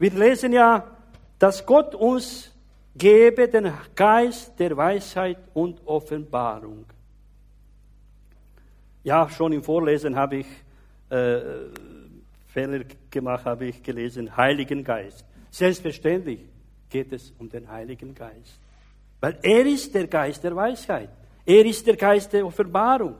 Wir 0.00 0.12
lesen 0.12 0.54
ja, 0.54 0.96
dass 1.38 1.66
Gott 1.66 1.94
uns 1.94 2.50
gebe 2.96 3.46
den 3.48 3.70
Geist 3.94 4.58
der 4.58 4.74
Weisheit 4.74 5.36
und 5.52 5.86
Offenbarung. 5.86 6.86
Ja, 9.04 9.28
schon 9.28 9.52
im 9.52 9.62
Vorlesen 9.62 10.16
habe 10.16 10.36
ich 10.38 10.46
äh, 11.10 11.40
Fehler 12.46 12.80
gemacht, 13.10 13.44
habe 13.44 13.66
ich 13.66 13.82
gelesen, 13.82 14.34
Heiligen 14.34 14.82
Geist. 14.82 15.22
Selbstverständlich 15.50 16.46
geht 16.88 17.12
es 17.12 17.34
um 17.38 17.50
den 17.50 17.70
Heiligen 17.70 18.14
Geist. 18.14 18.58
Weil 19.20 19.38
er 19.42 19.66
ist 19.66 19.94
der 19.94 20.06
Geist 20.06 20.42
der 20.42 20.56
Weisheit. 20.56 21.10
Er 21.44 21.66
ist 21.66 21.86
der 21.86 21.96
Geist 21.96 22.32
der 22.32 22.46
Offenbarung. 22.46 23.16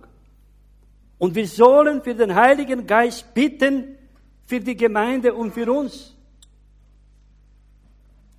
Und 1.19 1.35
wir 1.35 1.47
sollen 1.47 2.01
für 2.01 2.15
den 2.15 2.35
Heiligen 2.35 2.87
Geist 2.87 3.35
bitten, 3.35 3.99
für 4.47 4.61
die 4.61 4.77
Gemeinde 4.79 5.35
und 5.35 5.53
für 5.53 5.71
uns. 5.71 6.17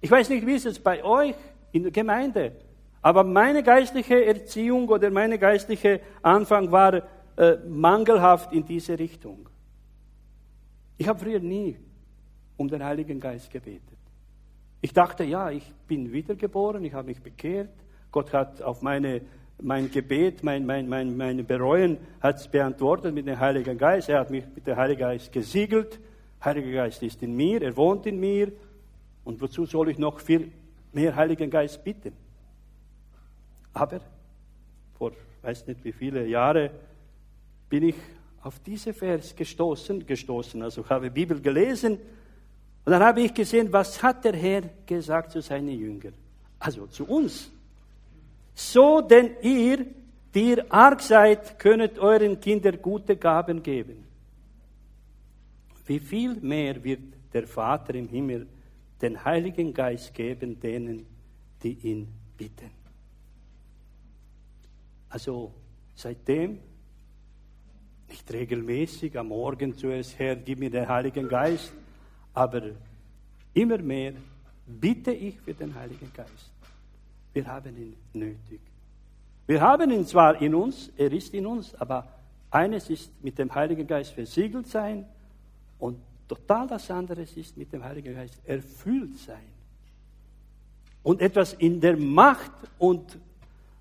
Ich 0.02 0.10
weiß 0.10 0.30
nicht, 0.30 0.46
wie 0.46 0.56
ist 0.56 0.66
es 0.66 0.80
bei 0.80 1.04
euch 1.04 1.36
in 1.72 1.84
der 1.84 1.92
Gemeinde, 1.92 2.54
aber 3.02 3.24
meine 3.24 3.64
geistliche 3.64 4.26
Erziehung 4.26 4.90
oder 4.90 5.10
meine 5.12 5.38
geistliche 5.38 6.02
Anfang 6.22 6.72
war 6.72 7.04
äh, 7.38 7.58
mangelhaft 7.68 8.52
in 8.52 8.66
diese 8.66 8.98
Richtung. 8.98 9.48
Ich 10.98 11.08
habe 11.08 11.20
früher 11.20 11.40
nie 11.40 11.78
um 12.58 12.68
den 12.68 12.84
Heiligen 12.84 13.20
Geist 13.20 13.50
gebetet. 13.50 13.98
Ich 14.82 14.94
dachte, 14.94 15.24
ja, 15.24 15.50
ich 15.52 15.72
bin 15.88 16.12
wiedergeboren, 16.12 16.84
ich 16.84 16.94
habe 16.94 17.08
mich 17.08 17.22
bekehrt. 17.22 17.70
Gott 18.12 18.34
hat 18.34 18.62
auf 18.62 18.82
meine, 18.82 19.22
mein 19.62 19.90
Gebet, 19.92 20.44
mein, 20.44 20.66
mein, 20.66 20.90
mein, 20.90 21.16
meine 21.16 21.44
Bereuen 21.44 21.98
hat 22.20 22.38
es 22.38 22.48
beantwortet 22.48 23.14
mit 23.14 23.28
dem 23.28 23.40
Heiligen 23.40 23.78
Geist. 23.78 24.10
Er 24.10 24.20
hat 24.20 24.32
mich 24.32 24.44
mit 24.54 24.66
dem 24.66 24.76
Heiligen 24.76 25.00
Geist 25.00 25.32
gesiegelt. 25.32 26.00
Der 26.40 26.46
Heilige 26.46 26.74
Geist 26.74 27.04
ist 27.04 27.22
in 27.22 27.36
mir, 27.36 27.62
er 27.62 27.78
wohnt 27.78 28.08
in 28.08 28.20
mir. 28.20 28.52
Und 29.24 29.42
wozu 29.42 29.66
soll 29.66 29.90
ich 29.90 29.98
noch 29.98 30.20
viel 30.20 30.52
mehr 30.94 31.16
Heiligen 31.16 31.50
Geist 31.50 31.84
bitten? 31.84 32.14
Aber 33.74 34.02
vor 34.98 35.12
weiß 35.42 35.68
nicht 35.68 35.84
wie 35.84 35.92
viele 35.92 36.28
Jahre 36.28 36.72
bin 37.70 37.84
ich 37.84 37.96
auf 38.44 38.60
diese 38.60 38.94
Vers 38.94 39.36
gestoßen, 39.36 40.06
gestoßen. 40.06 40.62
Also 40.62 40.82
ich 40.82 40.90
habe 40.90 41.10
Bibel 41.10 41.40
gelesen 41.40 41.94
und 42.84 42.92
dann 42.92 43.04
habe 43.04 43.22
ich 43.22 43.34
gesehen, 43.34 43.72
was 43.72 44.02
hat 44.02 44.26
der 44.26 44.36
Herr 44.36 44.64
gesagt 44.86 45.32
zu 45.32 45.42
seinen 45.42 45.70
Jüngern? 45.70 46.14
Also 46.60 46.88
zu 46.88 47.06
uns. 47.06 47.52
So 48.54 49.02
denn 49.02 49.32
ihr, 49.42 49.86
die 50.34 50.50
ihr 50.50 50.66
arg 50.72 51.02
seid, 51.02 51.60
könnet 51.60 52.00
euren 52.00 52.40
Kindern 52.40 52.82
gute 52.82 53.16
Gaben 53.16 53.62
geben. 53.62 54.04
Wie 55.86 56.00
viel 56.00 56.36
mehr 56.36 56.84
wird 56.84 57.02
der 57.34 57.48
Vater 57.48 57.96
im 57.96 58.08
Himmel 58.08 58.48
den 59.02 59.24
Heiligen 59.24 59.74
Geist 59.74 60.14
geben 60.14 60.60
denen, 60.60 61.06
die 61.64 61.74
ihn 61.74 62.08
bitten. 62.38 62.72
Also 65.10 65.54
seitdem, 65.96 66.60
nicht 68.08 68.32
regelmäßig 68.32 69.18
am 69.18 69.30
Morgen 69.30 69.76
zuerst, 69.76 70.18
Herr, 70.20 70.36
gib 70.36 70.60
mir 70.60 70.70
den 70.70 70.88
Heiligen 70.88 71.28
Geist, 71.28 71.74
aber 72.34 72.72
immer 73.54 73.78
mehr 73.78 74.14
bitte 74.66 75.12
ich 75.12 75.40
für 75.42 75.54
den 75.54 75.74
Heiligen 75.74 76.12
Geist. 76.14 76.52
Wir 77.34 77.48
haben 77.48 77.76
ihn 77.78 77.96
nötig. 78.14 78.62
Wir 79.48 79.62
haben 79.62 79.92
ihn 79.92 80.06
zwar 80.06 80.42
in 80.42 80.56
uns, 80.56 80.92
er 80.98 81.12
ist 81.12 81.34
in 81.34 81.46
uns, 81.46 81.74
aber 81.76 82.08
eines 82.50 82.90
ist 82.90 83.12
mit 83.24 83.38
dem 83.38 83.54
Heiligen 83.54 83.88
Geist 83.88 84.14
versiegelt 84.14 84.68
sein 84.68 85.06
und 85.80 85.98
Total 86.32 86.66
das 86.66 86.90
andere 86.90 87.24
ist 87.24 87.58
mit 87.58 87.74
dem 87.74 87.84
Heiligen 87.84 88.16
Geist 88.16 88.40
erfüllt 88.46 89.18
sein. 89.18 89.52
Und 91.04 91.20
etwas 91.20 91.52
in 91.56 91.82
der 91.82 91.98
Macht 91.98 92.54
und 92.80 93.18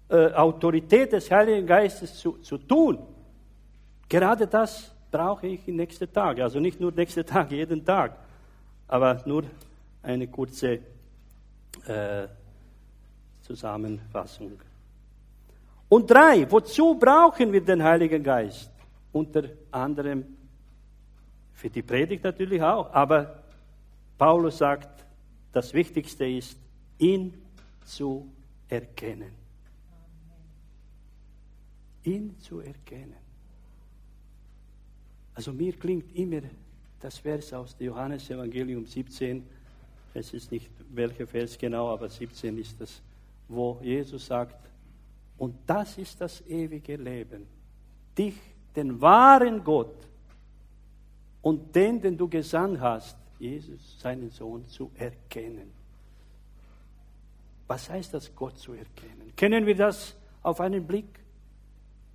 äh, 0.08 0.32
Autorität 0.32 1.12
des 1.12 1.30
Heiligen 1.30 1.64
Geistes 1.64 2.18
zu, 2.18 2.38
zu 2.38 2.58
tun. 2.58 2.98
Gerade 4.08 4.48
das 4.48 4.90
brauche 5.12 5.46
ich 5.46 5.68
in 5.68 5.76
nächsten 5.76 6.12
Tagen. 6.12 6.42
Also 6.42 6.58
nicht 6.58 6.80
nur 6.80 6.90
nächsten 6.90 7.24
Tag, 7.24 7.52
jeden 7.52 7.84
Tag. 7.84 8.18
Aber 8.88 9.22
nur 9.26 9.44
eine 10.02 10.26
kurze 10.26 10.80
äh, 11.86 12.26
Zusammenfassung. 13.42 14.58
Und 15.88 16.10
drei, 16.10 16.50
wozu 16.50 16.96
brauchen 16.96 17.52
wir 17.52 17.60
den 17.60 17.80
Heiligen 17.80 18.24
Geist? 18.24 18.72
Unter 19.12 19.44
anderem 19.70 20.39
für 21.54 21.70
die 21.70 21.82
Predigt 21.82 22.24
natürlich 22.24 22.62
auch. 22.62 22.92
Aber 22.92 23.42
Paulus 24.18 24.58
sagt, 24.58 25.04
das 25.52 25.72
Wichtigste 25.72 26.26
ist, 26.26 26.58
ihn 26.98 27.34
zu 27.84 28.30
erkennen. 28.68 29.32
Ihn 32.04 32.38
zu 32.38 32.60
erkennen. 32.60 33.16
Also 35.34 35.52
mir 35.52 35.72
klingt 35.72 36.14
immer 36.14 36.42
das 37.00 37.18
Vers 37.18 37.52
aus 37.52 37.76
dem 37.76 37.86
Johannesevangelium 37.86 38.86
17. 38.86 39.42
Es 40.12 40.32
ist 40.34 40.52
nicht 40.52 40.70
welcher 40.90 41.26
Vers 41.26 41.56
genau, 41.56 41.88
aber 41.88 42.08
17 42.08 42.58
ist 42.58 42.80
das, 42.80 43.00
wo 43.48 43.80
Jesus 43.82 44.26
sagt, 44.26 44.56
und 45.38 45.56
das 45.66 45.96
ist 45.96 46.20
das 46.20 46.46
ewige 46.46 46.96
Leben, 46.96 47.46
dich, 48.16 48.34
den 48.76 49.00
wahren 49.00 49.64
Gott 49.64 50.09
und 51.42 51.74
den, 51.74 52.00
den 52.00 52.16
du 52.16 52.28
gesandt 52.28 52.80
hast, 52.80 53.16
Jesus, 53.38 53.98
seinen 53.98 54.30
Sohn, 54.30 54.66
zu 54.68 54.90
erkennen. 54.96 55.72
Was 57.66 57.88
heißt 57.88 58.12
das, 58.12 58.34
Gott 58.34 58.58
zu 58.58 58.72
erkennen? 58.72 59.32
Kennen 59.36 59.64
wir 59.64 59.76
das 59.76 60.16
auf 60.42 60.60
einen 60.60 60.86
Blick? 60.86 61.20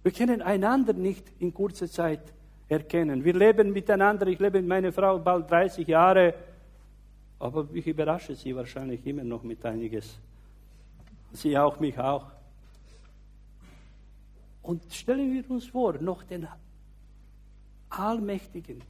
Wir 0.03 0.11
können 0.11 0.41
einander 0.41 0.93
nicht 0.93 1.31
in 1.39 1.53
kurzer 1.53 1.87
Zeit 1.87 2.21
erkennen. 2.67 3.23
Wir 3.23 3.33
leben 3.33 3.71
miteinander, 3.71 4.27
ich 4.27 4.39
lebe 4.39 4.59
mit 4.59 4.67
meiner 4.67 4.91
Frau 4.91 5.17
bald 5.17 5.49
30 5.49 5.87
Jahre, 5.87 6.33
aber 7.39 7.67
ich 7.73 7.87
überrasche 7.87 8.35
sie 8.35 8.55
wahrscheinlich 8.55 9.05
immer 9.05 9.23
noch 9.23 9.43
mit 9.43 9.65
einiges. 9.65 10.17
Sie 11.31 11.57
auch, 11.57 11.79
mich 11.79 11.97
auch. 11.97 12.27
Und 14.61 14.93
stellen 14.93 15.33
wir 15.33 15.49
uns 15.49 15.67
vor, 15.67 15.93
noch 15.93 16.23
den 16.23 16.47
allmächtigen 17.89 18.81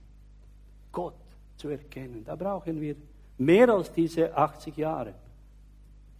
Gott 0.96 1.14
zu 1.58 1.68
erkennen. 1.68 2.24
Da 2.26 2.36
brauchen 2.36 2.82
wir 2.82 2.96
mehr 3.38 3.70
als 3.70 3.92
diese 3.92 4.36
80 4.36 4.78
Jahre, 4.78 5.14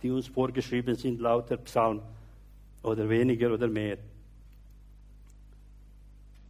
die 0.04 0.12
uns 0.12 0.28
vorgeschrieben 0.28 0.94
sind, 0.96 1.20
lauter 1.20 1.58
Psalm 1.58 2.02
oder 2.84 3.10
weniger 3.10 3.52
oder 3.52 3.68
mehr. 3.68 3.98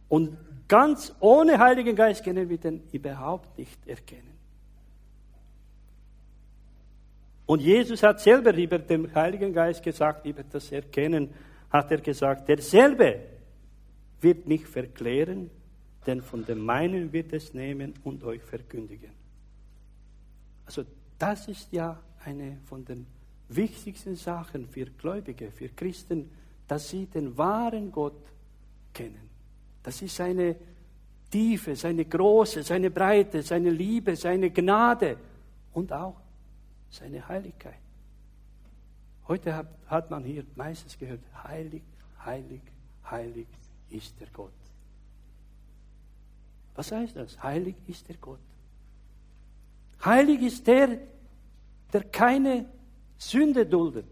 Und 0.08 0.36
ganz 0.68 1.14
ohne 1.20 1.58
Heiligen 1.58 1.96
Geist 1.96 2.24
können 2.24 2.48
wir 2.48 2.58
den 2.58 2.82
überhaupt 2.92 3.56
nicht 3.56 3.86
erkennen. 3.86 4.34
Und 7.46 7.62
Jesus 7.62 8.02
hat 8.02 8.20
selber 8.20 8.52
über 8.54 8.80
den 8.80 9.14
Heiligen 9.14 9.52
Geist 9.52 9.82
gesagt, 9.82 10.26
über 10.26 10.42
das 10.42 10.72
Erkennen, 10.72 11.30
hat 11.70 11.92
er 11.92 12.00
gesagt, 12.00 12.48
derselbe 12.48 13.20
wird 14.20 14.46
mich 14.48 14.66
verklären, 14.66 15.50
denn 16.06 16.22
von 16.22 16.44
dem 16.44 16.64
meinen 16.64 17.12
wird 17.12 17.32
es 17.32 17.52
nehmen 17.52 17.94
und 18.04 18.22
euch 18.24 18.42
verkündigen. 18.42 19.10
Also 20.64 20.84
das 21.18 21.48
ist 21.48 21.72
ja 21.72 22.00
eine 22.24 22.58
von 22.66 22.84
den 22.84 23.06
wichtigsten 23.48 24.16
Sachen 24.16 24.68
für 24.68 24.86
Gläubige, 24.86 25.50
für 25.50 25.68
Christen, 25.68 26.30
dass 26.66 26.90
sie 26.90 27.06
den 27.06 27.36
wahren 27.36 27.92
Gott 27.92 28.20
kennen. 28.92 29.28
Das 29.82 30.02
ist 30.02 30.16
seine 30.16 30.56
Tiefe, 31.30 31.76
seine 31.76 32.04
Große, 32.04 32.62
seine 32.62 32.90
Breite, 32.90 33.42
seine 33.42 33.70
Liebe, 33.70 34.16
seine 34.16 34.50
Gnade 34.50 35.16
und 35.72 35.92
auch 35.92 36.20
seine 36.90 37.26
Heiligkeit. 37.28 37.78
Heute 39.28 39.54
hat, 39.54 39.66
hat 39.86 40.10
man 40.10 40.24
hier 40.24 40.44
meistens 40.54 40.98
gehört, 40.98 41.20
heilig, 41.44 41.82
heilig, 42.24 42.62
heilig 43.08 43.46
ist 43.90 44.18
der 44.20 44.28
Gott. 44.32 44.52
Was 46.76 46.92
heißt 46.92 47.16
das? 47.16 47.42
Heilig 47.42 47.74
ist 47.86 48.08
der 48.08 48.16
Gott. 48.18 48.38
Heilig 50.04 50.42
ist 50.42 50.66
der, 50.66 50.98
der 51.92 52.04
keine 52.04 52.66
Sünde 53.16 53.64
duldet. 53.66 54.06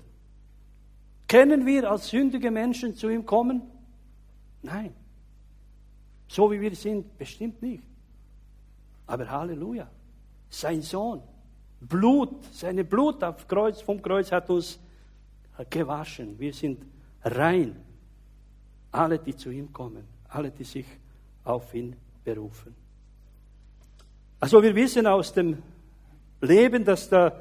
Können 1.28 1.66
wir 1.66 1.90
als 1.90 2.08
sündige 2.08 2.50
Menschen 2.50 2.96
zu 2.96 3.08
ihm 3.10 3.26
kommen? 3.26 3.62
Nein. 4.62 4.94
So 6.26 6.50
wie 6.50 6.60
wir 6.60 6.74
sind, 6.74 7.16
bestimmt 7.18 7.60
nicht. 7.62 7.84
Aber 9.06 9.30
Halleluja. 9.30 9.88
Sein 10.48 10.80
Sohn, 10.80 11.22
Blut, 11.80 12.44
seine 12.52 12.84
Blut 12.84 13.22
auf 13.22 13.46
Kreuz, 13.46 13.82
vom 13.82 14.00
Kreuz 14.00 14.32
hat 14.32 14.48
uns 14.48 14.78
gewaschen. 15.68 16.38
Wir 16.38 16.54
sind 16.54 16.86
rein. 17.22 17.76
Alle, 18.90 19.18
die 19.18 19.36
zu 19.36 19.50
ihm 19.50 19.72
kommen, 19.72 20.04
alle, 20.28 20.50
die 20.50 20.64
sich 20.64 20.86
auf 21.42 21.74
ihn 21.74 21.96
berufen. 22.24 22.74
Also 24.40 24.62
wir 24.62 24.74
wissen 24.74 25.06
aus 25.06 25.32
dem 25.32 25.62
Leben, 26.40 26.84
dass 26.84 27.08
da 27.08 27.40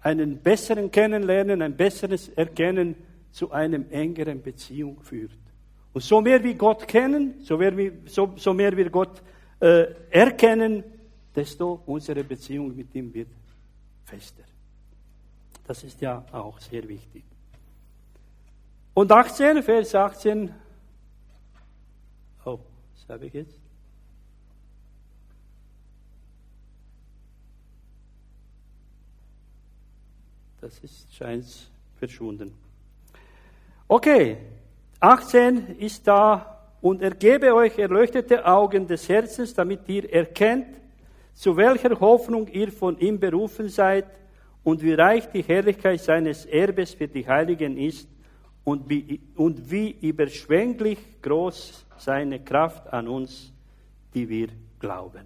einen 0.00 0.38
besseren 0.38 0.90
Kennenlernen, 0.90 1.62
ein 1.62 1.76
besseres 1.76 2.28
Erkennen 2.30 2.96
zu 3.30 3.52
einem 3.52 3.90
engeren 3.90 4.42
Beziehung 4.42 5.00
führt. 5.02 5.32
Und 5.92 6.02
so 6.02 6.20
mehr 6.20 6.42
wir 6.42 6.54
Gott 6.54 6.86
kennen, 6.86 7.34
so 7.42 7.58
mehr 7.58 7.76
wir, 7.76 7.92
so, 8.06 8.32
so 8.36 8.54
mehr 8.54 8.76
wir 8.76 8.90
Gott 8.90 9.22
äh, 9.60 9.86
erkennen, 10.10 10.84
desto 11.34 11.82
unsere 11.86 12.24
Beziehung 12.24 12.74
mit 12.74 12.94
ihm 12.94 13.12
wird 13.12 13.28
fester. 14.04 14.44
Das 15.66 15.84
ist 15.84 16.00
ja 16.00 16.24
auch 16.32 16.58
sehr 16.58 16.86
wichtig. 16.88 17.24
Und 18.94 19.12
18, 19.12 19.62
Vers 19.62 19.94
18. 19.94 20.52
Oh, 22.44 22.58
was 22.92 23.08
habe 23.08 23.26
ich 23.26 23.34
jetzt? 23.34 23.69
Das 30.60 30.78
ist 30.80 31.14
scheint 31.14 31.70
verschwunden. 31.96 32.52
Okay, 33.88 34.36
18 35.00 35.78
ist 35.78 36.06
da 36.06 36.68
und 36.82 37.00
ergebe 37.00 37.54
euch 37.54 37.78
erleuchtete 37.78 38.44
Augen 38.44 38.86
des 38.86 39.08
Herzens, 39.08 39.54
damit 39.54 39.88
ihr 39.88 40.12
erkennt, 40.12 40.66
zu 41.32 41.56
welcher 41.56 41.98
Hoffnung 41.98 42.46
ihr 42.48 42.70
von 42.70 42.98
ihm 42.98 43.18
berufen 43.18 43.70
seid 43.70 44.06
und 44.62 44.82
wie 44.82 44.92
reich 44.92 45.30
die 45.30 45.42
Herrlichkeit 45.42 46.00
seines 46.00 46.44
Erbes 46.44 46.92
für 46.92 47.08
die 47.08 47.26
Heiligen 47.26 47.78
ist 47.78 48.08
und 48.62 48.88
wie, 48.90 49.20
und 49.36 49.70
wie 49.70 49.96
überschwänglich 50.02 50.98
groß 51.22 51.86
seine 51.96 52.40
Kraft 52.40 52.92
an 52.92 53.08
uns, 53.08 53.52
die 54.12 54.28
wir 54.28 54.48
glauben. 54.78 55.24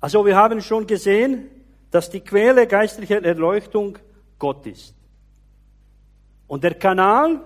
Also 0.00 0.24
wir 0.24 0.36
haben 0.36 0.60
schon 0.60 0.86
gesehen, 0.86 1.57
dass 1.90 2.10
die 2.10 2.20
Quelle 2.20 2.66
geistlicher 2.66 3.22
Erleuchtung 3.24 3.98
Gott 4.38 4.66
ist. 4.66 4.94
Und 6.46 6.64
der 6.64 6.74
Kanal 6.74 7.40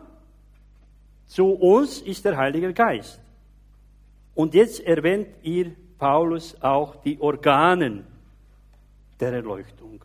zu 1.26 1.46
uns 1.52 2.00
ist 2.02 2.24
der 2.24 2.36
Heilige 2.36 2.72
Geist. 2.72 3.20
Und 4.34 4.54
jetzt 4.54 4.80
erwähnt 4.80 5.28
ihr 5.42 5.72
Paulus 5.98 6.60
auch 6.60 6.96
die 6.96 7.20
Organen 7.20 8.04
der 9.20 9.32
Erleuchtung. 9.34 10.04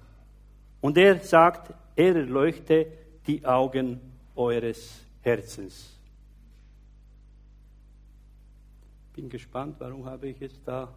Und 0.81 0.97
er 0.97 1.19
sagt, 1.19 1.73
er 1.95 2.15
erleuchte 2.15 2.87
die 3.25 3.45
Augen 3.45 3.99
eures 4.35 5.01
Herzens. 5.21 5.97
Bin 9.13 9.29
gespannt, 9.29 9.75
warum 9.79 10.05
habe 10.05 10.27
ich 10.27 10.39
jetzt 10.39 10.59
da 10.65 10.93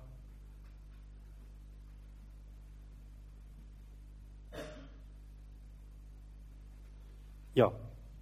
Ja, 7.55 7.73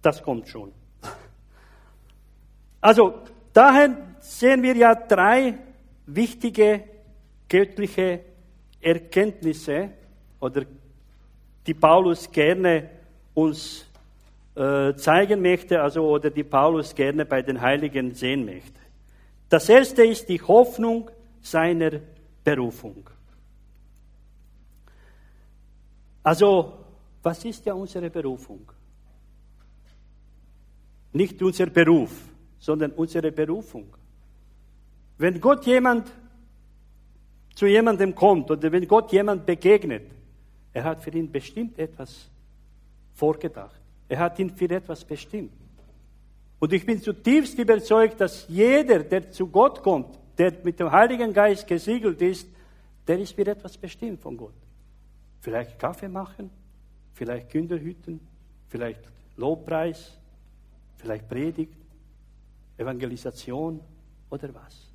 das 0.01 0.21
kommt 0.21 0.47
schon. 0.47 0.71
Also, 2.81 3.21
daher 3.53 3.97
sehen 4.19 4.63
wir 4.63 4.75
ja 4.75 4.95
drei 4.95 5.57
wichtige 6.05 6.83
göttliche 7.47 8.21
Erkenntnisse, 8.81 9.89
oder 10.39 10.63
die 11.67 11.73
Paulus 11.73 12.31
gerne 12.31 12.89
uns 13.33 13.85
äh, 14.55 14.93
zeigen 14.95 15.41
möchte, 15.41 15.81
also 15.81 16.07
oder 16.07 16.29
die 16.29 16.43
Paulus 16.43 16.95
gerne 16.95 17.25
bei 17.25 17.41
den 17.41 17.59
Heiligen 17.59 18.13
sehen 18.13 18.45
möchte. 18.45 18.79
Das 19.49 19.67
erste 19.67 20.05
ist 20.05 20.29
die 20.29 20.41
Hoffnung 20.41 21.09
seiner 21.41 21.99
Berufung. 22.43 23.09
Also, 26.23 26.73
was 27.23 27.43
ist 27.45 27.65
ja 27.65 27.73
unsere 27.73 28.09
Berufung? 28.09 28.71
Nicht 31.13 31.41
unser 31.41 31.67
Beruf, 31.67 32.11
sondern 32.59 32.91
unsere 32.91 33.31
Berufung. 33.31 33.95
Wenn 35.17 35.39
Gott 35.41 35.65
jemand 35.65 36.11
zu 37.55 37.65
jemandem 37.65 38.15
kommt 38.15 38.49
oder 38.51 38.71
wenn 38.71 38.87
Gott 38.87 39.11
jemand 39.11 39.45
begegnet, 39.45 40.03
er 40.71 40.83
hat 40.83 41.03
für 41.03 41.11
ihn 41.11 41.31
bestimmt 41.31 41.77
etwas 41.79 42.29
vorgedacht. 43.13 43.81
Er 44.07 44.19
hat 44.19 44.39
ihn 44.39 44.49
für 44.49 44.69
etwas 44.69 45.03
bestimmt. 45.03 45.51
Und 46.59 46.73
ich 46.73 46.85
bin 46.85 47.01
zutiefst 47.01 47.57
überzeugt, 47.57 48.21
dass 48.21 48.45
jeder, 48.47 48.99
der 48.99 49.31
zu 49.31 49.47
Gott 49.47 49.81
kommt, 49.81 50.19
der 50.37 50.53
mit 50.63 50.79
dem 50.79 50.91
Heiligen 50.91 51.33
Geist 51.33 51.67
gesiegelt 51.67 52.21
ist, 52.21 52.47
der 53.07 53.19
ist 53.19 53.33
für 53.33 53.47
etwas 53.47 53.77
bestimmt 53.77 54.21
von 54.21 54.37
Gott. 54.37 54.53
Vielleicht 55.41 55.79
Kaffee 55.79 56.09
machen, 56.09 56.49
vielleicht 57.13 57.49
Kinder 57.49 57.79
hüten, 57.79 58.19
vielleicht 58.67 59.01
Lobpreis, 59.35 60.18
vielleicht 60.99 61.27
Predigt, 61.27 61.73
Evangelisation 62.77 63.79
oder 64.29 64.53
was. 64.53 64.87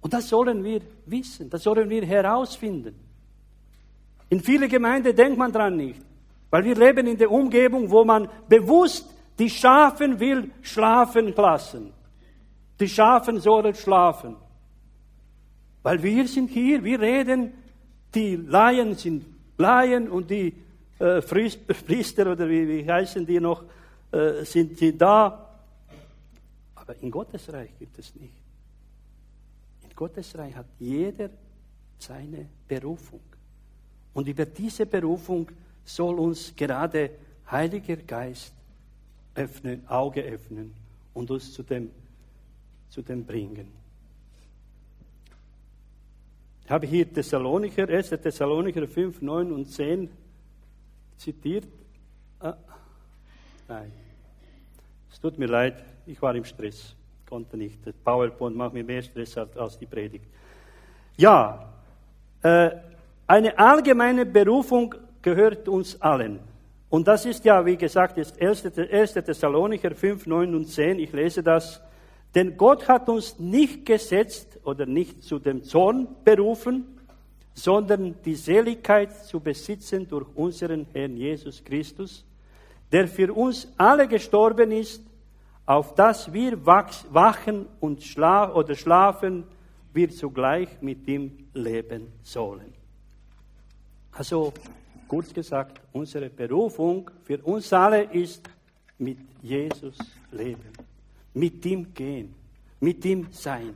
Und 0.00 0.12
das 0.12 0.28
sollen 0.28 0.62
wir 0.62 0.80
wissen, 1.06 1.50
das 1.50 1.62
sollen 1.62 1.88
wir 1.88 2.04
herausfinden. 2.04 2.94
In 4.30 4.40
viele 4.40 4.68
Gemeinden 4.68 5.14
denkt 5.14 5.38
man 5.38 5.52
dran 5.52 5.76
nicht, 5.76 6.00
weil 6.50 6.64
wir 6.64 6.74
leben 6.74 7.06
in 7.06 7.16
der 7.16 7.30
Umgebung, 7.30 7.90
wo 7.90 8.04
man 8.04 8.28
bewusst 8.48 9.08
die 9.38 9.50
Schafen 9.50 10.20
will 10.20 10.50
schlafen 10.62 11.34
lassen. 11.34 11.92
Die 12.78 12.88
Schafen 12.88 13.40
sollen 13.40 13.74
schlafen. 13.74 14.36
Weil 15.82 16.02
wir 16.02 16.26
sind 16.28 16.50
hier, 16.50 16.82
wir 16.82 17.00
reden, 17.00 17.52
die 18.14 18.36
Laien 18.36 18.94
sind 18.94 19.24
Laien 19.58 20.08
und 20.08 20.30
die 20.30 20.54
äh, 20.98 21.20
Priester 21.20 22.30
oder 22.30 22.48
wie, 22.48 22.68
wie 22.68 22.90
heißen 22.90 23.26
die 23.26 23.40
noch, 23.40 23.64
äh, 24.14 24.44
sind 24.44 24.80
die 24.80 24.96
da. 24.96 25.50
Aber 26.76 26.94
in 27.00 27.10
Gottes 27.10 27.52
Reich 27.52 27.70
gibt 27.78 27.98
es 27.98 28.14
nicht. 28.14 28.32
In 29.82 29.90
Gottes 29.96 30.38
Reich 30.38 30.54
hat 30.54 30.66
jeder 30.78 31.30
seine 31.98 32.46
Berufung. 32.68 33.20
Und 34.12 34.28
über 34.28 34.46
diese 34.46 34.86
Berufung 34.86 35.50
soll 35.84 36.20
uns 36.20 36.54
gerade 36.54 37.10
Heiliger 37.50 37.96
Geist 37.96 38.52
öffnen, 39.34 39.86
Auge 39.88 40.22
öffnen 40.22 40.72
und 41.12 41.30
uns 41.32 41.52
zu 41.52 41.64
dem, 41.64 41.90
zu 42.90 43.02
dem 43.02 43.24
bringen. 43.24 43.66
Ich 46.64 46.70
habe 46.70 46.86
hier 46.86 47.12
Thessalonicher, 47.12 47.88
1. 47.88 48.10
Thessalonicher 48.10 48.86
5, 48.86 49.20
9 49.20 49.52
und 49.52 49.66
10 49.66 50.08
zitiert. 51.18 51.66
Ah, 52.38 52.56
nein, 53.68 54.03
es 55.14 55.20
tut 55.20 55.38
mir 55.38 55.46
leid, 55.46 55.76
ich 56.06 56.20
war 56.20 56.34
im 56.34 56.44
Stress, 56.44 56.96
konnte 57.28 57.56
nicht. 57.56 57.86
Das 57.86 57.94
PowerPoint 57.94 58.56
macht 58.56 58.74
mir 58.74 58.82
mehr 58.82 59.00
Stress 59.00 59.38
als 59.38 59.78
die 59.78 59.86
Predigt. 59.86 60.24
Ja, 61.16 61.72
äh, 62.42 62.70
eine 63.24 63.56
allgemeine 63.56 64.26
Berufung 64.26 64.92
gehört 65.22 65.68
uns 65.68 66.02
allen. 66.02 66.40
Und 66.90 67.06
das 67.06 67.26
ist 67.26 67.44
ja, 67.44 67.64
wie 67.64 67.76
gesagt, 67.76 68.16
jetzt 68.16 68.42
1. 68.42 68.62
Thessalonicher 69.12 69.94
5, 69.94 70.26
9 70.26 70.52
und 70.52 70.64
10. 70.64 70.98
Ich 70.98 71.12
lese 71.12 71.44
das. 71.44 71.80
Denn 72.34 72.56
Gott 72.56 72.88
hat 72.88 73.08
uns 73.08 73.38
nicht 73.38 73.86
gesetzt 73.86 74.58
oder 74.64 74.84
nicht 74.84 75.22
zu 75.22 75.38
dem 75.38 75.62
Zorn 75.62 76.08
berufen, 76.24 76.98
sondern 77.54 78.16
die 78.24 78.34
Seligkeit 78.34 79.14
zu 79.26 79.38
besitzen 79.38 80.08
durch 80.08 80.26
unseren 80.34 80.86
Herrn 80.92 81.16
Jesus 81.16 81.62
Christus, 81.62 82.24
der 82.94 83.08
für 83.08 83.32
uns 83.34 83.66
alle 83.76 84.06
gestorben 84.06 84.70
ist, 84.70 85.02
auf 85.66 85.96
dass 85.96 86.32
wir 86.32 86.64
wachen 86.64 87.66
und 87.80 88.04
schla 88.04 88.54
oder 88.54 88.76
schlafen, 88.76 89.42
wir 89.92 90.10
zugleich 90.10 90.68
mit 90.80 91.08
ihm 91.08 91.48
leben 91.54 92.12
sollen. 92.22 92.72
Also, 94.12 94.52
kurz 95.08 95.34
gesagt, 95.34 95.80
unsere 95.92 96.30
Berufung 96.30 97.10
für 97.24 97.38
uns 97.38 97.72
alle 97.72 98.04
ist 98.12 98.48
mit 98.98 99.18
Jesus 99.42 99.98
leben, 100.30 100.70
mit 101.32 101.66
ihm 101.66 101.92
gehen, 101.92 102.32
mit 102.78 103.04
ihm 103.04 103.26
sein. 103.32 103.74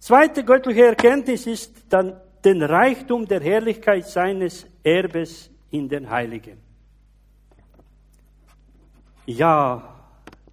Zweite 0.00 0.42
göttliche 0.42 0.86
Erkenntnis 0.86 1.46
ist 1.46 1.72
dann 1.88 2.16
den 2.44 2.60
Reichtum 2.60 3.24
der 3.24 3.40
Herrlichkeit 3.40 4.04
seines 4.08 4.66
Erbes 4.82 5.48
in 5.70 5.88
den 5.88 6.10
Heiligen. 6.10 6.67
Ja, 9.30 9.94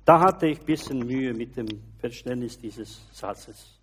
da 0.04 0.20
hatte 0.20 0.48
ich 0.48 0.60
ein 0.60 0.66
bisschen 0.66 1.00
Mühe 1.00 1.34
mit 1.34 1.56
dem 1.56 1.82
Verständnis 1.98 2.60
dieses 2.60 3.08
Satzes. 3.14 3.80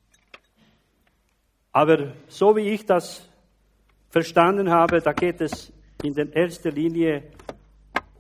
Aber 1.73 2.13
so 2.29 2.55
wie 2.55 2.69
ich 2.69 2.85
das 2.85 3.27
verstanden 4.11 4.69
habe, 4.69 5.01
da 5.01 5.15
geht 5.15 5.41
es 5.41 5.73
in 6.03 6.13
der 6.13 6.31
erster 6.37 6.71
Linie 6.71 7.23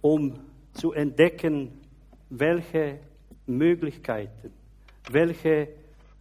um 0.01 0.33
zu 0.73 0.93
entdecken, 0.93 1.79
welche 2.31 3.01
Möglichkeiten, 3.47 4.51
welche 5.11 5.69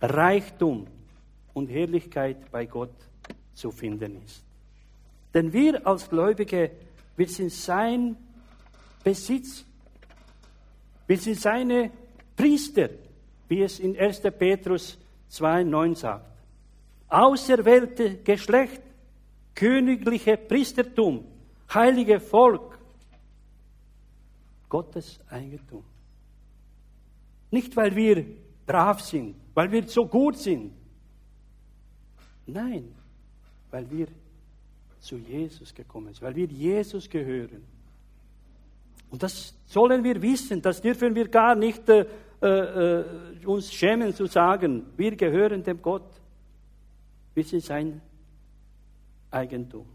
Reichtum 0.02 0.86
und 1.54 1.70
Herrlichkeit 1.70 2.52
bei 2.52 2.66
Gott 2.66 2.96
zu 3.54 3.72
finden 3.72 4.22
ist. 4.26 4.44
Denn 5.34 5.54
wir 5.54 5.88
als 5.88 6.10
Gläubige, 6.10 6.72
wir 7.16 7.28
sind 7.30 7.54
sein 7.54 8.18
Besitz. 9.02 9.66
Wir 11.12 11.18
sind 11.18 11.42
seine 11.42 11.92
Priester, 12.38 12.90
wie 13.50 13.64
es 13.64 13.82
in 13.82 14.00
1. 14.00 14.22
Petrus 14.40 14.98
2,9 15.30 15.94
sagt. 15.94 16.42
Auserwählte 17.10 18.20
Geschlecht, 18.20 18.82
königliche 19.54 20.38
Priestertum, 20.38 21.26
heilige 21.74 22.22
Volk, 22.22 22.80
Gottes 24.70 25.20
Eigentum. 25.30 25.84
Nicht, 27.50 27.76
weil 27.76 27.94
wir 27.94 28.26
brav 28.66 29.02
sind, 29.02 29.36
weil 29.54 29.70
wir 29.70 29.86
so 29.90 30.06
gut 30.06 30.38
sind. 30.38 30.72
Nein, 32.46 32.96
weil 33.70 33.92
wir 33.92 34.08
zu 35.02 35.18
Jesus 35.18 35.76
gekommen 35.76 36.14
sind, 36.14 36.22
weil 36.22 36.36
wir 36.38 36.48
Jesus 36.48 37.10
gehören. 37.10 37.81
Und 39.12 39.22
das 39.22 39.54
sollen 39.66 40.04
wir 40.04 40.22
wissen, 40.22 40.62
das 40.62 40.82
dürfen 40.82 41.14
wir 41.14 41.28
gar 41.28 41.54
nicht 41.54 41.88
äh, 41.90 42.06
äh, 42.42 43.06
uns 43.46 43.72
schämen 43.72 44.16
zu 44.16 44.26
sagen. 44.26 44.88
Wir 44.98 45.16
gehören 45.16 45.62
dem 45.62 45.82
Gott. 45.82 46.10
Wir 47.36 47.44
sind 47.44 47.64
sein 47.64 48.02
Eigentum. 49.30 49.86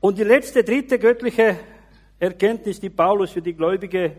Und 0.00 0.18
die 0.18 0.24
letzte, 0.24 0.62
dritte 0.62 0.98
göttliche 0.98 1.58
Erkenntnis, 2.18 2.78
die 2.80 2.90
Paulus 2.90 3.30
für 3.32 3.42
die 3.42 3.54
Gläubige 3.54 4.12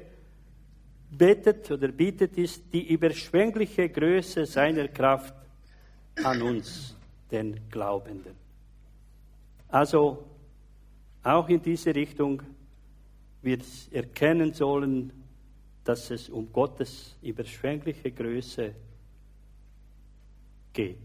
betet 1.10 1.70
oder 1.72 1.88
bietet, 1.90 2.38
ist 2.38 2.74
die 2.74 2.92
überschwängliche 2.92 3.90
Größe 3.90 4.46
seiner 4.46 4.88
Kraft 4.88 5.36
an 6.24 6.42
uns, 6.42 6.98
den 7.32 7.70
Glaubenden. 7.70 8.36
Also 9.70 10.26
auch 11.28 11.50
in 11.50 11.62
diese 11.62 11.94
Richtung 11.94 12.42
wird 13.42 13.64
erkennen 13.92 14.54
sollen, 14.54 15.12
dass 15.84 16.10
es 16.12 16.30
um 16.30 16.52
Gottes 16.52 17.16
überschwängliche 17.22 18.12
Größe 18.12 18.74
geht. 20.74 20.98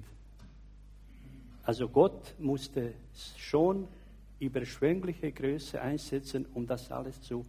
Also 1.65 1.89
Gott 1.89 2.35
musste 2.39 2.95
schon 3.37 3.87
überschwängliche 4.39 5.31
Größe 5.31 5.81
einsetzen, 5.81 6.47
um 6.55 6.67
das 6.67 6.91
alles 6.91 7.21
zu 7.23 7.45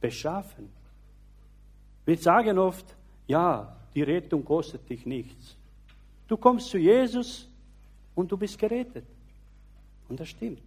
beschaffen. 0.00 0.68
Wir 2.04 2.16
sagen 2.16 2.58
oft, 2.58 2.94
ja, 3.26 3.76
die 3.94 4.02
Rettung 4.02 4.44
kostet 4.44 4.88
dich 4.88 5.04
nichts. 5.06 5.56
Du 6.28 6.36
kommst 6.36 6.68
zu 6.68 6.78
Jesus 6.78 7.48
und 8.14 8.30
du 8.30 8.36
bist 8.36 8.58
gerettet. 8.58 9.04
Und 10.08 10.20
das 10.20 10.28
stimmt. 10.28 10.62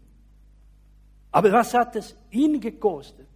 Aber 1.32 1.52
was 1.52 1.74
hat 1.74 1.96
es 1.96 2.16
ihn 2.32 2.60
gekostet? 2.60 3.28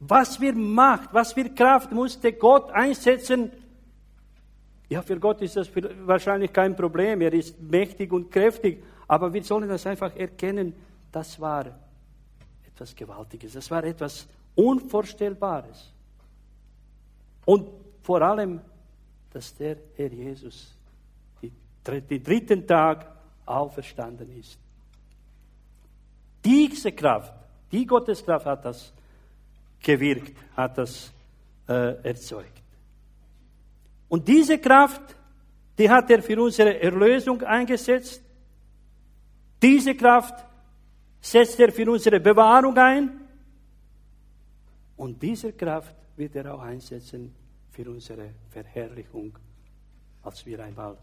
Was 0.00 0.36
für 0.36 0.52
Macht, 0.52 1.12
was 1.12 1.32
für 1.32 1.48
Kraft 1.50 1.90
musste 1.90 2.32
Gott 2.32 2.70
einsetzen? 2.70 3.50
Ja, 4.88 5.02
für 5.02 5.18
Gott 5.18 5.42
ist 5.42 5.56
das 5.56 5.70
wahrscheinlich 6.04 6.52
kein 6.52 6.76
Problem. 6.76 7.20
Er 7.20 7.32
ist 7.32 7.60
mächtig 7.60 8.12
und 8.12 8.30
kräftig. 8.30 8.84
Aber 9.08 9.32
wir 9.32 9.42
sollen 9.42 9.68
das 9.68 9.86
einfach 9.86 10.14
erkennen. 10.14 10.74
Das 11.10 11.40
war 11.40 11.66
etwas 12.66 12.94
Gewaltiges. 12.94 13.54
Das 13.54 13.70
war 13.70 13.82
etwas 13.84 14.28
Unvorstellbares. 14.54 15.92
Und 17.44 17.68
vor 18.02 18.22
allem 18.22 18.60
dass 19.36 19.54
der 19.54 19.76
Herr 19.96 20.10
Jesus 20.10 20.74
den 21.86 22.22
dritten 22.24 22.66
Tag 22.66 23.06
auferstanden 23.44 24.30
ist. 24.32 24.58
Diese 26.46 26.92
Kraft, 26.92 27.32
die 27.72 27.84
Gotteskraft 27.84 28.46
hat 28.46 28.64
das 28.64 28.92
gewirkt, 29.80 30.32
hat 30.56 30.78
das 30.78 31.12
äh, 31.68 32.04
erzeugt. 32.04 32.62
Und 34.08 34.28
diese 34.28 34.56
Kraft, 34.58 35.16
die 35.76 35.90
hat 35.90 36.08
er 36.08 36.22
für 36.22 36.40
unsere 36.40 36.80
Erlösung 36.80 37.42
eingesetzt. 37.42 38.22
Diese 39.60 39.96
Kraft 39.96 40.44
setzt 41.20 41.58
er 41.58 41.72
für 41.72 41.90
unsere 41.90 42.20
Bewahrung 42.20 42.78
ein. 42.78 43.20
Und 44.96 45.20
diese 45.20 45.52
Kraft 45.52 45.96
wird 46.16 46.36
er 46.36 46.54
auch 46.54 46.60
einsetzen 46.60 47.34
für 47.72 47.90
unsere 47.90 48.30
Verherrlichung, 48.50 49.36
als 50.22 50.46
wir 50.46 50.62
einmal 50.62 50.96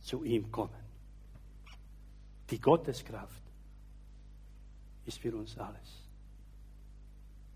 zu 0.00 0.24
ihm 0.24 0.50
kommen. 0.50 0.82
Die 2.48 2.58
Gotteskraft 2.58 3.43
ist 5.06 5.18
für 5.18 5.34
uns 5.34 5.56
alles. 5.58 6.02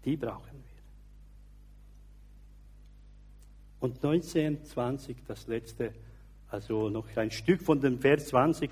Die 0.04 0.16
brauchen 0.16 0.52
wir. 0.52 0.78
Und 3.80 4.02
19, 4.02 4.64
20, 4.64 5.16
das 5.26 5.46
letzte, 5.46 5.92
also 6.50 6.88
noch 6.88 7.06
ein 7.16 7.30
Stück 7.30 7.62
von 7.62 7.80
dem 7.80 7.98
Vers 7.98 8.28
20, 8.28 8.70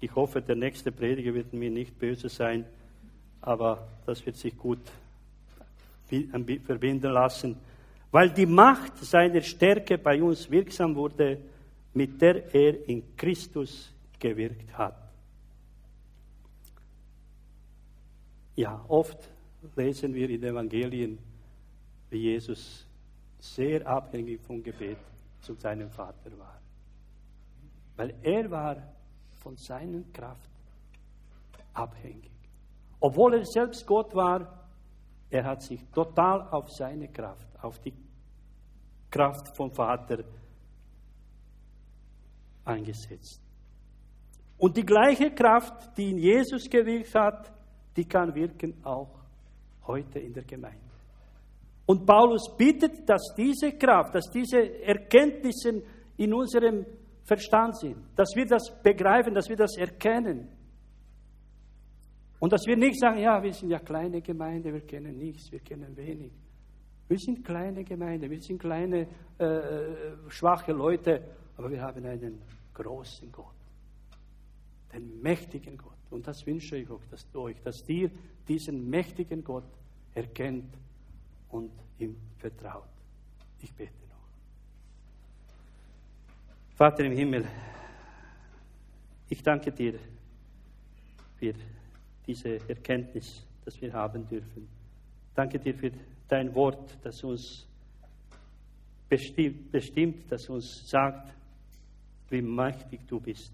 Ich 0.00 0.14
hoffe, 0.14 0.42
der 0.42 0.56
nächste 0.56 0.92
Prediger 0.92 1.32
wird 1.32 1.52
mir 1.52 1.70
nicht 1.70 1.98
böse 1.98 2.28
sein, 2.28 2.66
aber 3.40 3.88
das 4.04 4.24
wird 4.26 4.36
sich 4.36 4.56
gut 4.56 4.80
verbinden 6.08 7.12
lassen, 7.12 7.56
weil 8.10 8.30
die 8.30 8.46
Macht 8.46 8.98
seiner 8.98 9.40
Stärke 9.40 9.98
bei 9.98 10.22
uns 10.22 10.50
wirksam 10.50 10.94
wurde, 10.94 11.38
mit 11.94 12.20
der 12.20 12.54
er 12.54 12.88
in 12.88 13.16
Christus 13.16 13.90
gewirkt 14.20 14.76
hat. 14.76 15.05
Ja, 18.56 18.82
oft 18.88 19.18
lesen 19.76 20.14
wir 20.14 20.30
in 20.30 20.40
den 20.40 20.50
Evangelien, 20.52 21.18
wie 22.08 22.30
Jesus 22.32 22.86
sehr 23.38 23.86
abhängig 23.86 24.40
vom 24.40 24.62
Gebet 24.62 24.98
zu 25.40 25.54
seinem 25.54 25.90
Vater 25.90 26.36
war. 26.38 26.58
Weil 27.96 28.14
er 28.22 28.50
war 28.50 28.76
von 29.34 29.56
seiner 29.56 30.02
Kraft 30.12 30.50
abhängig. 31.74 32.30
Obwohl 32.98 33.34
er 33.34 33.44
selbst 33.44 33.86
Gott 33.86 34.14
war, 34.14 34.66
er 35.28 35.44
hat 35.44 35.62
sich 35.62 35.84
total 35.92 36.48
auf 36.50 36.70
seine 36.70 37.08
Kraft, 37.08 37.46
auf 37.62 37.78
die 37.80 37.92
Kraft 39.10 39.54
vom 39.54 39.70
Vater 39.70 40.24
eingesetzt. 42.64 43.42
Und 44.56 44.76
die 44.76 44.86
gleiche 44.86 45.30
Kraft, 45.30 45.96
die 45.98 46.10
in 46.10 46.18
Jesus 46.18 46.70
gewirkt 46.70 47.14
hat, 47.14 47.52
die 47.96 48.04
kann 48.04 48.34
wirken 48.34 48.74
auch 48.84 49.20
heute 49.86 50.18
in 50.18 50.32
der 50.32 50.44
Gemeinde. 50.44 50.86
Und 51.86 52.04
Paulus 52.04 52.54
bittet, 52.56 53.08
dass 53.08 53.32
diese 53.36 53.72
Kraft, 53.72 54.14
dass 54.14 54.28
diese 54.30 54.82
Erkenntnisse 54.82 55.82
in 56.16 56.34
unserem 56.34 56.84
Verstand 57.24 57.78
sind, 57.78 57.96
dass 58.16 58.34
wir 58.34 58.46
das 58.46 58.70
begreifen, 58.82 59.34
dass 59.34 59.48
wir 59.48 59.56
das 59.56 59.76
erkennen. 59.76 60.48
Und 62.38 62.52
dass 62.52 62.66
wir 62.66 62.76
nicht 62.76 63.00
sagen, 63.00 63.18
ja, 63.18 63.42
wir 63.42 63.52
sind 63.52 63.70
ja 63.70 63.78
kleine 63.78 64.20
Gemeinde, 64.20 64.72
wir 64.72 64.82
kennen 64.82 65.16
nichts, 65.16 65.50
wir 65.50 65.60
kennen 65.60 65.96
wenig. 65.96 66.32
Wir 67.08 67.18
sind 67.18 67.44
kleine 67.44 67.84
Gemeinde, 67.84 68.28
wir 68.28 68.40
sind 68.40 68.58
kleine, 68.58 69.06
äh, 69.38 70.28
schwache 70.28 70.72
Leute, 70.72 71.22
aber 71.56 71.70
wir 71.70 71.80
haben 71.80 72.04
einen 72.04 72.42
großen 72.74 73.30
Gott, 73.30 73.54
den 74.92 75.20
mächtigen 75.22 75.78
Gott. 75.78 75.95
Und 76.10 76.26
das 76.26 76.46
wünsche 76.46 76.76
ich 76.76 76.88
euch, 77.34 77.60
dass 77.62 77.88
ihr 77.88 78.10
diesen 78.46 78.88
mächtigen 78.88 79.42
Gott 79.42 79.64
erkennt 80.14 80.72
und 81.50 81.70
ihm 81.98 82.16
vertraut. 82.38 82.88
Ich 83.60 83.72
bete 83.72 83.92
noch. 84.08 84.16
Vater 86.76 87.04
im 87.04 87.12
Himmel, 87.12 87.46
ich 89.28 89.42
danke 89.42 89.72
dir 89.72 89.98
für 91.38 91.54
diese 92.26 92.68
Erkenntnis, 92.68 93.44
dass 93.64 93.80
wir 93.80 93.92
haben 93.92 94.26
dürfen. 94.28 94.68
Danke 95.34 95.58
dir 95.58 95.74
für 95.74 95.90
dein 96.28 96.54
Wort, 96.54 96.96
das 97.02 97.22
uns 97.24 97.66
bestimmt, 99.08 99.70
bestimmt 99.70 100.30
das 100.30 100.48
uns 100.48 100.88
sagt, 100.88 101.34
wie 102.30 102.42
mächtig 102.42 103.00
du 103.06 103.20
bist. 103.20 103.52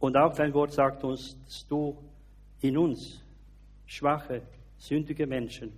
Und 0.00 0.16
auch 0.16 0.34
dein 0.34 0.52
Wort 0.54 0.72
sagt 0.72 1.04
uns, 1.04 1.36
dass 1.44 1.66
du 1.66 1.96
in 2.60 2.76
uns, 2.76 3.22
schwache, 3.86 4.42
sündige 4.76 5.26
Menschen, 5.26 5.72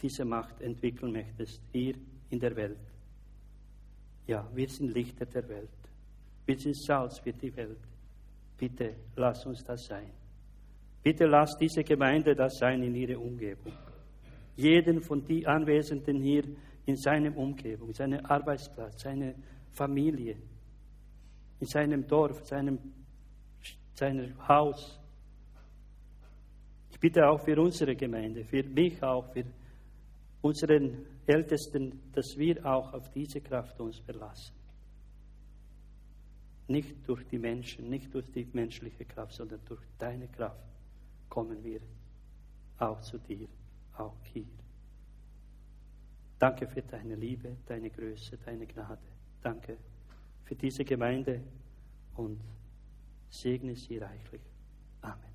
diese 0.00 0.24
Macht 0.24 0.60
entwickeln 0.62 1.12
möchtest, 1.12 1.60
hier 1.72 1.94
in 2.30 2.38
der 2.38 2.56
Welt. 2.56 2.78
Ja, 4.26 4.48
wir 4.54 4.68
sind 4.68 4.94
Lichter 4.94 5.26
der 5.26 5.48
Welt. 5.48 5.68
Wir 6.46 6.58
sind 6.58 6.76
Salz 6.76 7.18
für 7.18 7.32
die 7.32 7.54
Welt. 7.56 7.80
Bitte 8.56 8.94
lass 9.16 9.44
uns 9.44 9.64
das 9.64 9.84
sein. 9.84 10.10
Bitte 11.02 11.26
lass 11.26 11.56
diese 11.58 11.82
Gemeinde 11.82 12.34
das 12.34 12.58
sein 12.58 12.82
in 12.82 12.94
ihrer 12.94 13.20
Umgebung. 13.20 13.72
Jeden 14.56 15.00
von 15.00 15.24
den 15.24 15.46
Anwesenden 15.46 16.22
hier 16.22 16.44
in 16.86 16.96
seiner 16.96 17.36
Umgebung, 17.36 17.92
seinem 17.94 18.24
Arbeitsplatz, 18.26 19.02
seiner 19.02 19.34
Familie, 19.70 20.36
in 21.58 21.66
seinem 21.66 22.06
Dorf, 22.06 22.44
seinem, 22.46 22.78
seinem 24.00 24.48
Haus. 24.48 24.98
Ich 26.90 26.98
bitte 26.98 27.26
auch 27.28 27.40
für 27.40 27.60
unsere 27.60 27.94
Gemeinde, 27.94 28.44
für 28.44 28.62
mich 28.62 29.02
auch, 29.02 29.26
für 29.32 29.44
unseren 30.40 31.06
Ältesten, 31.26 32.00
dass 32.12 32.36
wir 32.36 32.64
auch 32.64 32.92
auf 32.94 33.10
diese 33.10 33.40
Kraft 33.40 33.78
uns 33.78 33.98
verlassen. 33.98 34.54
Nicht 36.68 36.96
durch 37.06 37.26
die 37.26 37.38
Menschen, 37.38 37.90
nicht 37.90 38.12
durch 38.14 38.30
die 38.30 38.46
menschliche 38.52 39.04
Kraft, 39.04 39.34
sondern 39.34 39.60
durch 39.66 39.82
deine 39.98 40.28
Kraft 40.28 40.64
kommen 41.28 41.62
wir 41.62 41.80
auch 42.78 43.00
zu 43.00 43.18
dir, 43.18 43.48
auch 43.98 44.16
hier. 44.32 44.46
Danke 46.38 46.66
für 46.66 46.80
deine 46.80 47.16
Liebe, 47.16 47.56
deine 47.66 47.90
Größe, 47.90 48.38
deine 48.38 48.66
Gnade. 48.66 49.02
Danke 49.42 49.76
für 50.44 50.54
diese 50.54 50.84
Gemeinde 50.84 51.42
und 52.16 52.40
segne 53.30 53.76
sie 53.76 53.98
reichlich. 53.98 54.42
Amen. 55.00 55.29